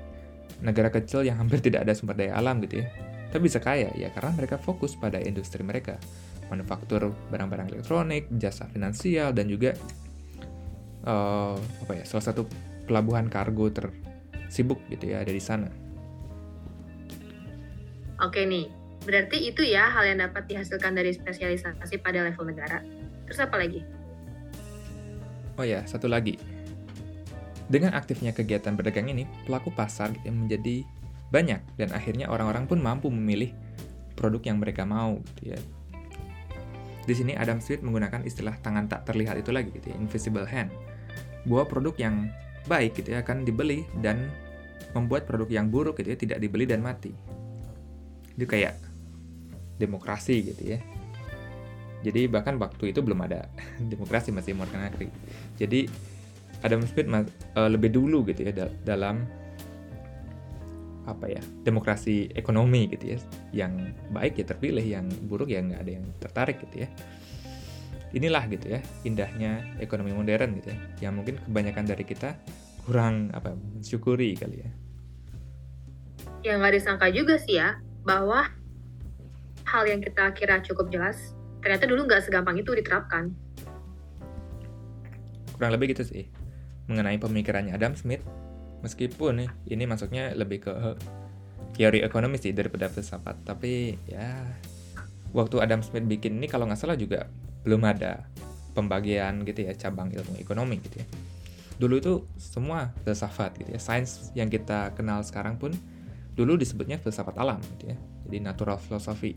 Negara 0.60 0.88
kecil 0.88 1.24
yang 1.24 1.36
hampir 1.40 1.60
tidak 1.60 1.84
ada 1.88 1.92
sumber 1.92 2.16
daya 2.16 2.36
alam 2.36 2.60
gitu 2.64 2.84
ya. 2.84 2.88
Tapi 3.32 3.42
bisa 3.48 3.60
kaya 3.60 3.92
ya 3.92 4.08
karena 4.12 4.32
mereka 4.32 4.56
fokus 4.56 4.96
pada 4.96 5.20
industri 5.20 5.60
mereka. 5.60 6.00
Manufaktur 6.48 7.12
barang-barang 7.28 7.74
elektronik, 7.74 8.30
jasa 8.38 8.64
finansial 8.70 9.34
dan 9.36 9.50
juga 9.50 9.76
uh, 11.06 11.56
apa 11.56 11.92
ya 11.96 12.04
salah 12.04 12.26
satu 12.28 12.44
pelabuhan 12.84 13.30
kargo 13.30 13.70
tersibuk 13.70 14.82
gitu 14.90 15.14
ya 15.14 15.22
ada 15.22 15.32
di 15.32 15.42
sana. 15.42 15.70
Oke 18.16 18.48
nih, 18.48 18.72
berarti 19.04 19.52
itu 19.52 19.60
ya 19.60 19.92
hal 19.92 20.08
yang 20.08 20.24
dapat 20.24 20.48
dihasilkan 20.48 20.96
dari 20.96 21.12
spesialisasi 21.12 22.00
pada 22.00 22.24
level 22.24 22.48
negara. 22.48 22.80
Terus 23.28 23.38
apa 23.44 23.56
lagi? 23.60 23.84
Oh 25.56 25.64
ya, 25.64 25.84
satu 25.84 26.08
lagi. 26.08 26.40
Dengan 27.66 27.92
aktifnya 27.98 28.30
kegiatan 28.32 28.72
berdagang 28.72 29.10
ini, 29.10 29.26
pelaku 29.44 29.74
pasar 29.74 30.14
menjadi 30.24 30.86
banyak 31.34 31.58
dan 31.76 31.90
akhirnya 31.90 32.30
orang-orang 32.30 32.70
pun 32.70 32.78
mampu 32.78 33.10
memilih 33.10 33.50
produk 34.14 34.40
yang 34.46 34.62
mereka 34.62 34.86
mau 34.86 35.18
gitu 35.34 35.52
ya. 35.52 35.60
Di 37.04 37.14
sini 37.14 37.34
Adam 37.34 37.58
Smith 37.60 37.82
menggunakan 37.82 38.22
istilah 38.24 38.56
tangan 38.62 38.86
tak 38.88 39.06
terlihat 39.06 39.38
itu 39.38 39.50
lagi 39.50 39.74
gitu 39.74 39.92
ya, 39.92 39.96
invisible 39.98 40.46
hand. 40.46 40.70
Bahwa 41.46 41.64
produk 41.64 41.94
yang 41.96 42.28
baik 42.66 42.98
gitu 42.98 43.14
ya 43.14 43.22
akan 43.22 43.46
dibeli 43.46 43.86
dan 44.02 44.26
membuat 44.92 45.24
produk 45.24 45.46
yang 45.46 45.70
buruk 45.70 46.02
gitu 46.02 46.12
ya 46.12 46.18
tidak 46.18 46.38
dibeli 46.42 46.66
dan 46.66 46.82
mati. 46.82 47.14
Itu 48.34 48.44
kayak 48.44 48.76
demokrasi 49.78 50.52
gitu 50.52 50.76
ya. 50.76 50.78
Jadi 52.04 52.28
bahkan 52.28 52.58
waktu 52.60 52.92
itu 52.92 53.00
belum 53.00 53.24
ada 53.24 53.48
demokrasi 53.92 54.34
masih 54.34 54.52
monarki 54.58 55.08
jadi 55.56 55.88
Adam 56.64 56.84
Smith 56.84 57.08
uh, 57.08 57.68
lebih 57.68 57.92
dulu 57.92 58.24
gitu 58.28 58.48
ya 58.48 58.52
dalam 58.84 59.24
apa 61.06 61.30
ya 61.30 61.42
demokrasi 61.62 62.34
ekonomi 62.34 62.90
gitu 62.90 63.14
ya 63.14 63.18
yang 63.54 63.94
baik 64.10 64.42
ya 64.42 64.44
terpilih 64.50 64.82
yang 64.82 65.06
buruk 65.30 65.46
ya 65.46 65.62
nggak 65.62 65.80
ada 65.86 65.92
yang 65.94 66.06
tertarik 66.18 66.58
gitu 66.66 66.82
ya 66.82 66.88
inilah 68.14 68.44
gitu 68.46 68.78
ya 68.78 68.80
indahnya 69.02 69.64
ekonomi 69.82 70.14
modern 70.14 70.58
gitu 70.62 70.74
ya 70.74 70.78
yang 71.10 71.18
mungkin 71.18 71.40
kebanyakan 71.42 71.84
dari 71.88 72.04
kita 72.06 72.38
kurang 72.86 73.34
apa 73.34 73.54
mensyukuri 73.54 74.38
kali 74.38 74.62
ya 74.62 74.70
ya 76.46 76.52
nggak 76.62 76.78
disangka 76.78 77.10
juga 77.10 77.34
sih 77.42 77.58
ya 77.58 77.82
bahwa 78.06 78.46
hal 79.66 79.82
yang 79.90 79.98
kita 79.98 80.30
kira 80.38 80.62
cukup 80.62 80.94
jelas 80.94 81.34
ternyata 81.66 81.90
dulu 81.90 82.06
nggak 82.06 82.22
segampang 82.22 82.62
itu 82.62 82.70
diterapkan. 82.70 83.34
Kurang 85.58 85.74
lebih 85.74 85.98
gitu 85.98 86.06
sih 86.06 86.30
mengenai 86.86 87.18
pemikirannya 87.18 87.74
Adam 87.74 87.98
Smith. 87.98 88.22
Meskipun 88.86 89.42
nih 89.42 89.50
ini 89.74 89.84
masuknya 89.90 90.30
lebih 90.38 90.70
ke 90.70 90.72
teori 91.74 92.06
ekonomi 92.06 92.38
sih 92.38 92.54
daripada 92.54 92.86
filsafat, 92.86 93.42
tapi 93.42 93.98
ya 94.06 94.46
waktu 95.34 95.58
Adam 95.58 95.82
Smith 95.82 96.06
bikin 96.06 96.38
ini 96.38 96.46
kalau 96.46 96.70
nggak 96.70 96.78
salah 96.78 96.94
juga 96.94 97.26
belum 97.66 97.82
ada 97.82 98.22
pembagian 98.78 99.42
gitu 99.42 99.66
ya 99.66 99.74
cabang 99.74 100.14
ilmu 100.14 100.38
ekonomi 100.38 100.78
gitu 100.86 101.02
ya. 101.02 101.06
Dulu 101.76 101.94
itu 101.98 102.12
semua 102.38 102.94
filsafat 103.02 103.58
gitu 103.58 103.74
ya, 103.74 103.80
sains 103.82 104.30
yang 104.38 104.46
kita 104.46 104.94
kenal 104.94 105.20
sekarang 105.26 105.58
pun 105.58 105.74
dulu 106.38 106.54
disebutnya 106.54 107.02
filsafat 107.02 107.34
alam 107.36 107.58
gitu 107.76 107.90
ya. 107.90 107.96
Jadi 108.30 108.36
natural 108.38 108.78
philosophy. 108.78 109.34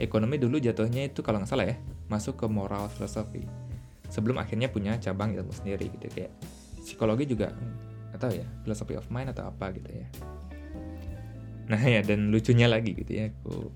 Ekonomi 0.00 0.40
dulu 0.40 0.58
jatuhnya 0.58 1.06
itu 1.06 1.22
kalau 1.22 1.38
nggak 1.38 1.50
salah 1.52 1.70
ya 1.70 1.76
masuk 2.10 2.34
ke 2.40 2.46
moral 2.50 2.90
philosophy. 2.90 3.46
Sebelum 4.10 4.42
akhirnya 4.42 4.66
punya 4.66 4.98
cabang 4.98 5.36
ilmu 5.38 5.54
sendiri 5.54 5.86
gitu 5.86 6.10
kayak 6.10 6.34
psikologi 6.82 7.30
juga 7.30 7.54
atau 8.10 8.32
ya 8.32 8.42
philosophy 8.66 8.98
of 8.98 9.06
mind 9.12 9.30
atau 9.30 9.46
apa 9.46 9.70
gitu 9.76 9.86
ya. 9.86 10.08
Nah 11.70 11.78
ya 11.78 12.02
dan 12.02 12.34
lucunya 12.34 12.66
lagi 12.66 12.96
gitu 12.96 13.12
ya 13.14 13.30
aku 13.30 13.70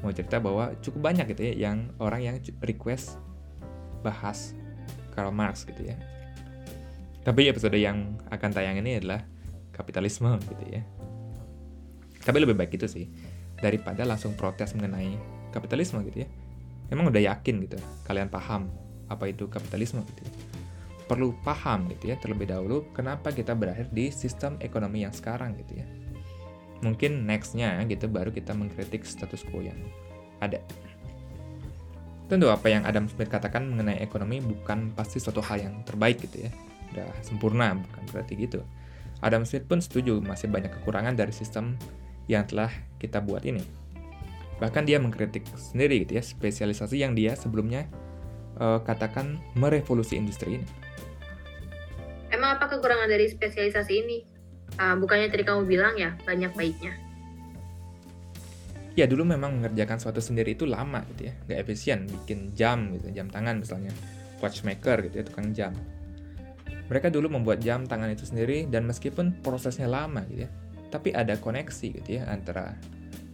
mau 0.00 0.12
cerita 0.12 0.40
bahwa 0.42 0.72
cukup 0.80 1.12
banyak 1.12 1.32
gitu 1.32 1.42
ya 1.52 1.70
yang 1.70 1.90
orang 2.00 2.20
yang 2.24 2.36
request 2.64 3.16
bahas 4.04 4.52
Karl 5.16 5.32
Marx 5.32 5.64
gitu 5.64 5.82
ya. 5.82 5.96
Tapi 7.26 7.50
episode 7.50 7.74
yang 7.74 8.14
akan 8.30 8.50
tayang 8.54 8.78
ini 8.78 9.02
adalah 9.02 9.24
kapitalisme 9.74 10.30
gitu 10.46 10.64
ya. 10.70 10.82
Tapi 12.22 12.36
lebih 12.42 12.54
baik 12.54 12.78
itu 12.78 12.86
sih 12.86 13.06
daripada 13.58 14.06
langsung 14.06 14.36
protes 14.38 14.76
mengenai 14.76 15.16
kapitalisme 15.50 16.02
gitu 16.06 16.22
ya. 16.26 16.28
Emang 16.86 17.10
udah 17.10 17.18
yakin 17.18 17.66
gitu 17.66 17.78
kalian 18.06 18.30
paham 18.30 18.70
apa 19.10 19.26
itu 19.26 19.50
kapitalisme 19.50 20.06
gitu 20.14 20.22
ya? 20.22 20.32
Perlu 21.06 21.34
paham 21.42 21.86
gitu 21.90 22.14
ya 22.14 22.16
terlebih 22.18 22.50
dahulu 22.50 22.90
kenapa 22.94 23.30
kita 23.30 23.54
berakhir 23.54 23.90
di 23.90 24.10
sistem 24.10 24.58
ekonomi 24.58 25.06
yang 25.06 25.14
sekarang 25.14 25.54
gitu 25.58 25.82
ya 25.82 25.86
mungkin 26.84 27.24
nextnya 27.24 27.80
gitu 27.88 28.08
baru 28.10 28.32
kita 28.32 28.52
mengkritik 28.52 29.04
status 29.06 29.44
quo 29.48 29.64
yang 29.64 29.78
ada 30.40 30.60
tentu 32.26 32.50
apa 32.50 32.66
yang 32.68 32.82
Adam 32.82 33.06
Smith 33.06 33.30
katakan 33.30 33.70
mengenai 33.70 34.02
ekonomi 34.02 34.42
bukan 34.42 34.92
pasti 34.92 35.22
suatu 35.22 35.40
hal 35.40 35.62
yang 35.62 35.74
terbaik 35.86 36.20
gitu 36.20 36.48
ya 36.48 36.50
udah 36.92 37.08
sempurna 37.22 37.76
bukan 37.76 38.02
berarti 38.12 38.34
gitu 38.36 38.60
Adam 39.24 39.48
Smith 39.48 39.64
pun 39.64 39.80
setuju 39.80 40.20
masih 40.20 40.52
banyak 40.52 40.68
kekurangan 40.80 41.16
dari 41.16 41.32
sistem 41.32 41.80
yang 42.28 42.44
telah 42.44 42.68
kita 43.00 43.22
buat 43.22 43.46
ini. 43.48 43.64
Bahkan 44.60 44.84
dia 44.84 45.00
mengkritik 45.00 45.44
sendiri 45.56 46.04
gitu 46.04 46.20
ya 46.20 46.24
spesialisasi 46.24 47.00
yang 47.00 47.16
dia 47.16 47.32
sebelumnya 47.36 47.88
uh, 48.60 48.80
katakan 48.84 49.40
merevolusi 49.56 50.20
industri 50.20 50.60
ini. 50.60 50.68
Emang 52.28 52.60
apa 52.60 52.68
kekurangan 52.68 53.08
dari 53.08 53.30
spesialisasi 53.30 53.92
ini? 54.04 54.18
Uh, 54.76 54.98
bukannya 54.98 55.30
tadi 55.30 55.46
kamu 55.46 55.62
bilang 55.70 55.94
ya 55.94 56.12
banyak 56.26 56.50
baiknya. 56.58 56.92
Ya 58.96 59.04
dulu 59.06 59.28
memang 59.28 59.60
mengerjakan 59.60 60.00
suatu 60.00 60.24
sendiri 60.24 60.56
itu 60.56 60.64
lama 60.64 61.04
gitu 61.14 61.28
ya, 61.30 61.34
nggak 61.46 61.58
efisien. 61.62 62.08
Bikin 62.08 62.56
jam 62.56 62.90
gitu, 62.96 63.12
jam 63.12 63.28
tangan 63.28 63.60
misalnya, 63.60 63.92
watchmaker 64.40 65.06
gitu 65.06 65.14
ya, 65.20 65.24
tukang 65.24 65.52
jam. 65.52 65.72
Mereka 66.88 67.12
dulu 67.12 67.28
membuat 67.28 67.60
jam 67.60 67.84
tangan 67.84 68.08
itu 68.08 68.24
sendiri 68.24 68.64
dan 68.66 68.88
meskipun 68.88 69.44
prosesnya 69.44 69.84
lama 69.84 70.24
gitu 70.32 70.48
ya, 70.48 70.50
tapi 70.88 71.12
ada 71.12 71.36
koneksi 71.36 71.86
gitu 72.02 72.10
ya 72.22 72.24
antara 72.30 72.72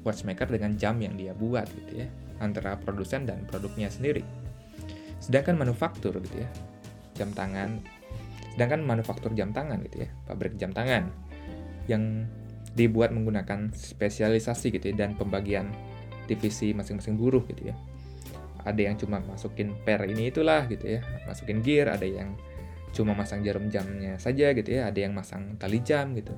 watchmaker 0.03 0.51
dengan 0.51 0.75
jam 0.75 0.99
yang 0.99 1.15
dia 1.15 1.31
buat 1.37 1.69
gitu 1.71 2.05
ya 2.05 2.09
antara 2.43 2.75
produsen 2.75 3.23
dan 3.23 3.47
produknya 3.47 3.87
sendiri 3.87 4.27
sedangkan 5.23 5.55
manufaktur 5.55 6.19
gitu 6.19 6.43
ya 6.43 6.51
jam 7.15 7.31
tangan 7.31 7.79
sedangkan 8.53 8.85
manufaktur 8.85 9.33
jam 9.33 9.51
tangan 9.57 9.81
gitu 9.89 10.05
ya 10.05 10.09
pabrik 10.29 10.61
jam 10.61 10.77
tangan 10.77 11.09
yang 11.89 12.29
dibuat 12.73 13.13
menggunakan 13.13 13.73
spesialisasi 13.73 14.73
gitu 14.73 14.93
ya 14.93 15.05
dan 15.05 15.17
pembagian 15.17 15.73
divisi 16.25 16.73
masing-masing 16.73 17.21
buruh 17.21 17.45
gitu 17.49 17.73
ya. 17.73 17.77
Ada 18.63 18.93
yang 18.93 18.97
cuma 18.97 19.19
masukin 19.19 19.75
per 19.83 20.07
ini 20.07 20.31
itulah 20.31 20.65
gitu 20.71 20.87
ya 20.87 21.01
masukin 21.27 21.61
gear 21.61 21.91
ada 21.91 22.07
yang 22.07 22.39
cuma 22.93 23.17
masang 23.17 23.43
jarum 23.43 23.73
jamnya 23.73 24.21
saja 24.21 24.53
gitu 24.53 24.69
ya 24.69 24.93
ada 24.93 25.01
yang 25.01 25.13
masang 25.13 25.59
tali 25.59 25.83
jam 25.83 26.15
gitu. 26.15 26.33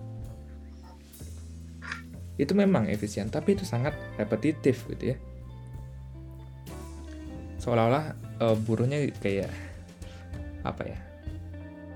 Itu 2.35 2.57
memang 2.57 2.90
efisien 2.90 3.31
tapi 3.31 3.55
itu 3.55 3.62
sangat 3.68 3.94
repetitif 4.18 4.88
gitu 4.90 5.14
ya. 5.14 5.16
Seolah-olah 7.61 8.05
uh, 8.42 8.57
buruhnya 8.59 9.05
kayak 9.20 9.53
apa 10.64 10.83
ya 10.88 10.98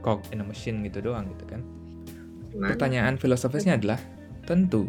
cog 0.09 0.25
in 0.33 0.41
a 0.41 0.47
machine 0.49 0.81
gitu 0.89 1.05
doang 1.05 1.29
gitu 1.37 1.45
kan 1.45 1.61
Gimana? 2.49 2.73
pertanyaan 2.73 3.21
filosofisnya 3.21 3.77
adalah 3.77 4.01
tentu 4.49 4.89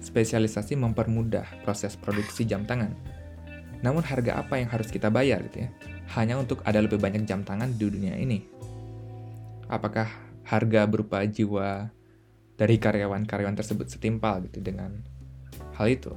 spesialisasi 0.00 0.80
mempermudah 0.80 1.44
proses 1.60 1.92
produksi 2.00 2.48
jam 2.48 2.64
tangan 2.64 2.96
namun 3.84 4.00
harga 4.00 4.40
apa 4.40 4.56
yang 4.56 4.72
harus 4.72 4.88
kita 4.88 5.12
bayar 5.12 5.44
gitu 5.52 5.68
ya 5.68 5.70
hanya 6.16 6.40
untuk 6.40 6.64
ada 6.64 6.80
lebih 6.80 6.96
banyak 6.96 7.28
jam 7.28 7.44
tangan 7.44 7.76
di 7.76 7.84
dunia 7.84 8.16
ini 8.16 8.40
apakah 9.68 10.08
harga 10.48 10.88
berupa 10.88 11.20
jiwa 11.26 11.90
dari 12.56 12.80
karyawan-karyawan 12.80 13.56
tersebut 13.58 13.86
setimpal 13.92 14.40
gitu 14.48 14.64
dengan 14.64 15.04
hal 15.76 15.92
itu. 15.92 16.12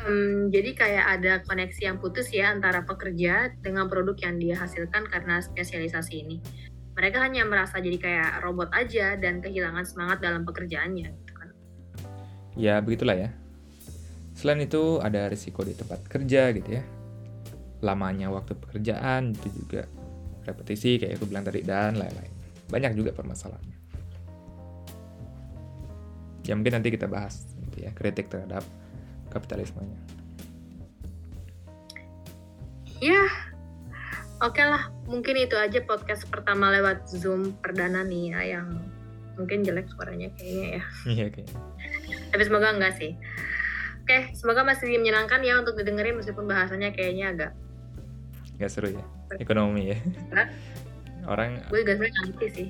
Hmm, 0.00 0.48
jadi 0.48 0.70
kayak 0.72 1.04
ada 1.20 1.32
koneksi 1.44 1.80
yang 1.92 1.96
putus 2.00 2.32
ya 2.32 2.56
antara 2.56 2.80
pekerja 2.88 3.52
dengan 3.60 3.84
produk 3.84 4.16
yang 4.16 4.40
dia 4.40 4.56
hasilkan 4.56 5.04
karena 5.12 5.44
spesialisasi 5.44 6.24
ini. 6.24 6.36
Mereka 6.96 7.20
hanya 7.20 7.44
merasa 7.44 7.84
jadi 7.84 8.00
kayak 8.00 8.30
robot 8.40 8.72
aja 8.72 9.20
dan 9.20 9.44
kehilangan 9.44 9.84
semangat 9.84 10.24
dalam 10.24 10.48
pekerjaannya. 10.48 11.08
Gitu 11.12 11.32
kan. 11.36 11.48
Ya 12.56 12.80
begitulah 12.80 13.16
ya. 13.16 13.30
Selain 14.32 14.64
itu 14.64 15.04
ada 15.04 15.28
risiko 15.28 15.60
di 15.60 15.76
tempat 15.76 16.00
kerja 16.08 16.48
gitu 16.56 16.80
ya. 16.80 16.84
Lamanya 17.84 18.32
waktu 18.32 18.56
pekerjaan 18.56 19.36
itu 19.36 19.52
juga 19.52 19.84
repetisi 20.48 20.96
kayak 20.96 21.20
aku 21.20 21.28
bilang 21.28 21.44
tadi 21.44 21.60
dan 21.60 22.00
lain-lain. 22.00 22.32
Banyak 22.72 22.96
juga 22.96 23.12
permasalahannya. 23.12 23.76
Ya 26.48 26.56
mungkin 26.56 26.72
nanti 26.72 26.88
kita 26.88 27.04
bahas 27.04 27.52
gitu 27.68 27.84
ya 27.84 27.92
kritik 27.92 28.32
terhadap 28.32 28.64
kapitalismenya. 29.30 29.98
Ya, 33.00 33.22
oke 34.44 34.60
lah. 34.60 34.92
Mungkin 35.08 35.40
itu 35.40 35.56
aja 35.56 35.80
podcast 35.88 36.28
pertama 36.28 36.68
lewat 36.68 37.08
Zoom 37.08 37.56
perdana 37.64 38.04
nih 38.04 38.36
ya, 38.36 38.40
yang 38.58 38.68
mungkin 39.40 39.64
jelek 39.64 39.88
suaranya 39.88 40.28
kayaknya 40.36 40.66
ya. 40.76 40.82
Iya 41.08 41.26
kayaknya. 41.32 41.58
Tapi 42.28 42.42
semoga 42.44 42.76
enggak 42.76 42.94
sih. 43.00 43.16
Oke, 44.04 44.34
semoga 44.36 44.66
masih 44.66 44.90
menyenangkan 45.00 45.40
ya 45.40 45.56
untuk 45.62 45.80
didengerin 45.80 46.18
meskipun 46.18 46.44
bahasanya 46.44 46.90
kayaknya 46.92 47.26
agak 47.32 47.52
Nggak 48.60 48.70
seru 48.76 48.92
ya. 48.92 49.04
Ekonomi 49.40 49.96
ya. 49.96 49.98
Orang 51.24 51.64
Gue 51.72 51.80
juga 51.80 51.96
sebenarnya 51.96 52.20
ngerti 52.28 52.46
sih. 52.52 52.68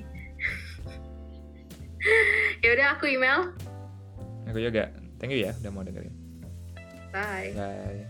ya 2.63 2.69
udah 2.79 2.87
aku 2.95 3.11
email. 3.11 3.51
aku 4.47 4.63
juga. 4.63 4.87
Thank 5.19 5.35
you 5.35 5.43
ya 5.43 5.51
udah 5.59 5.71
mau 5.75 5.83
dengerin. 5.83 6.20
Bye. 7.11 7.51
Bye. 7.55 8.07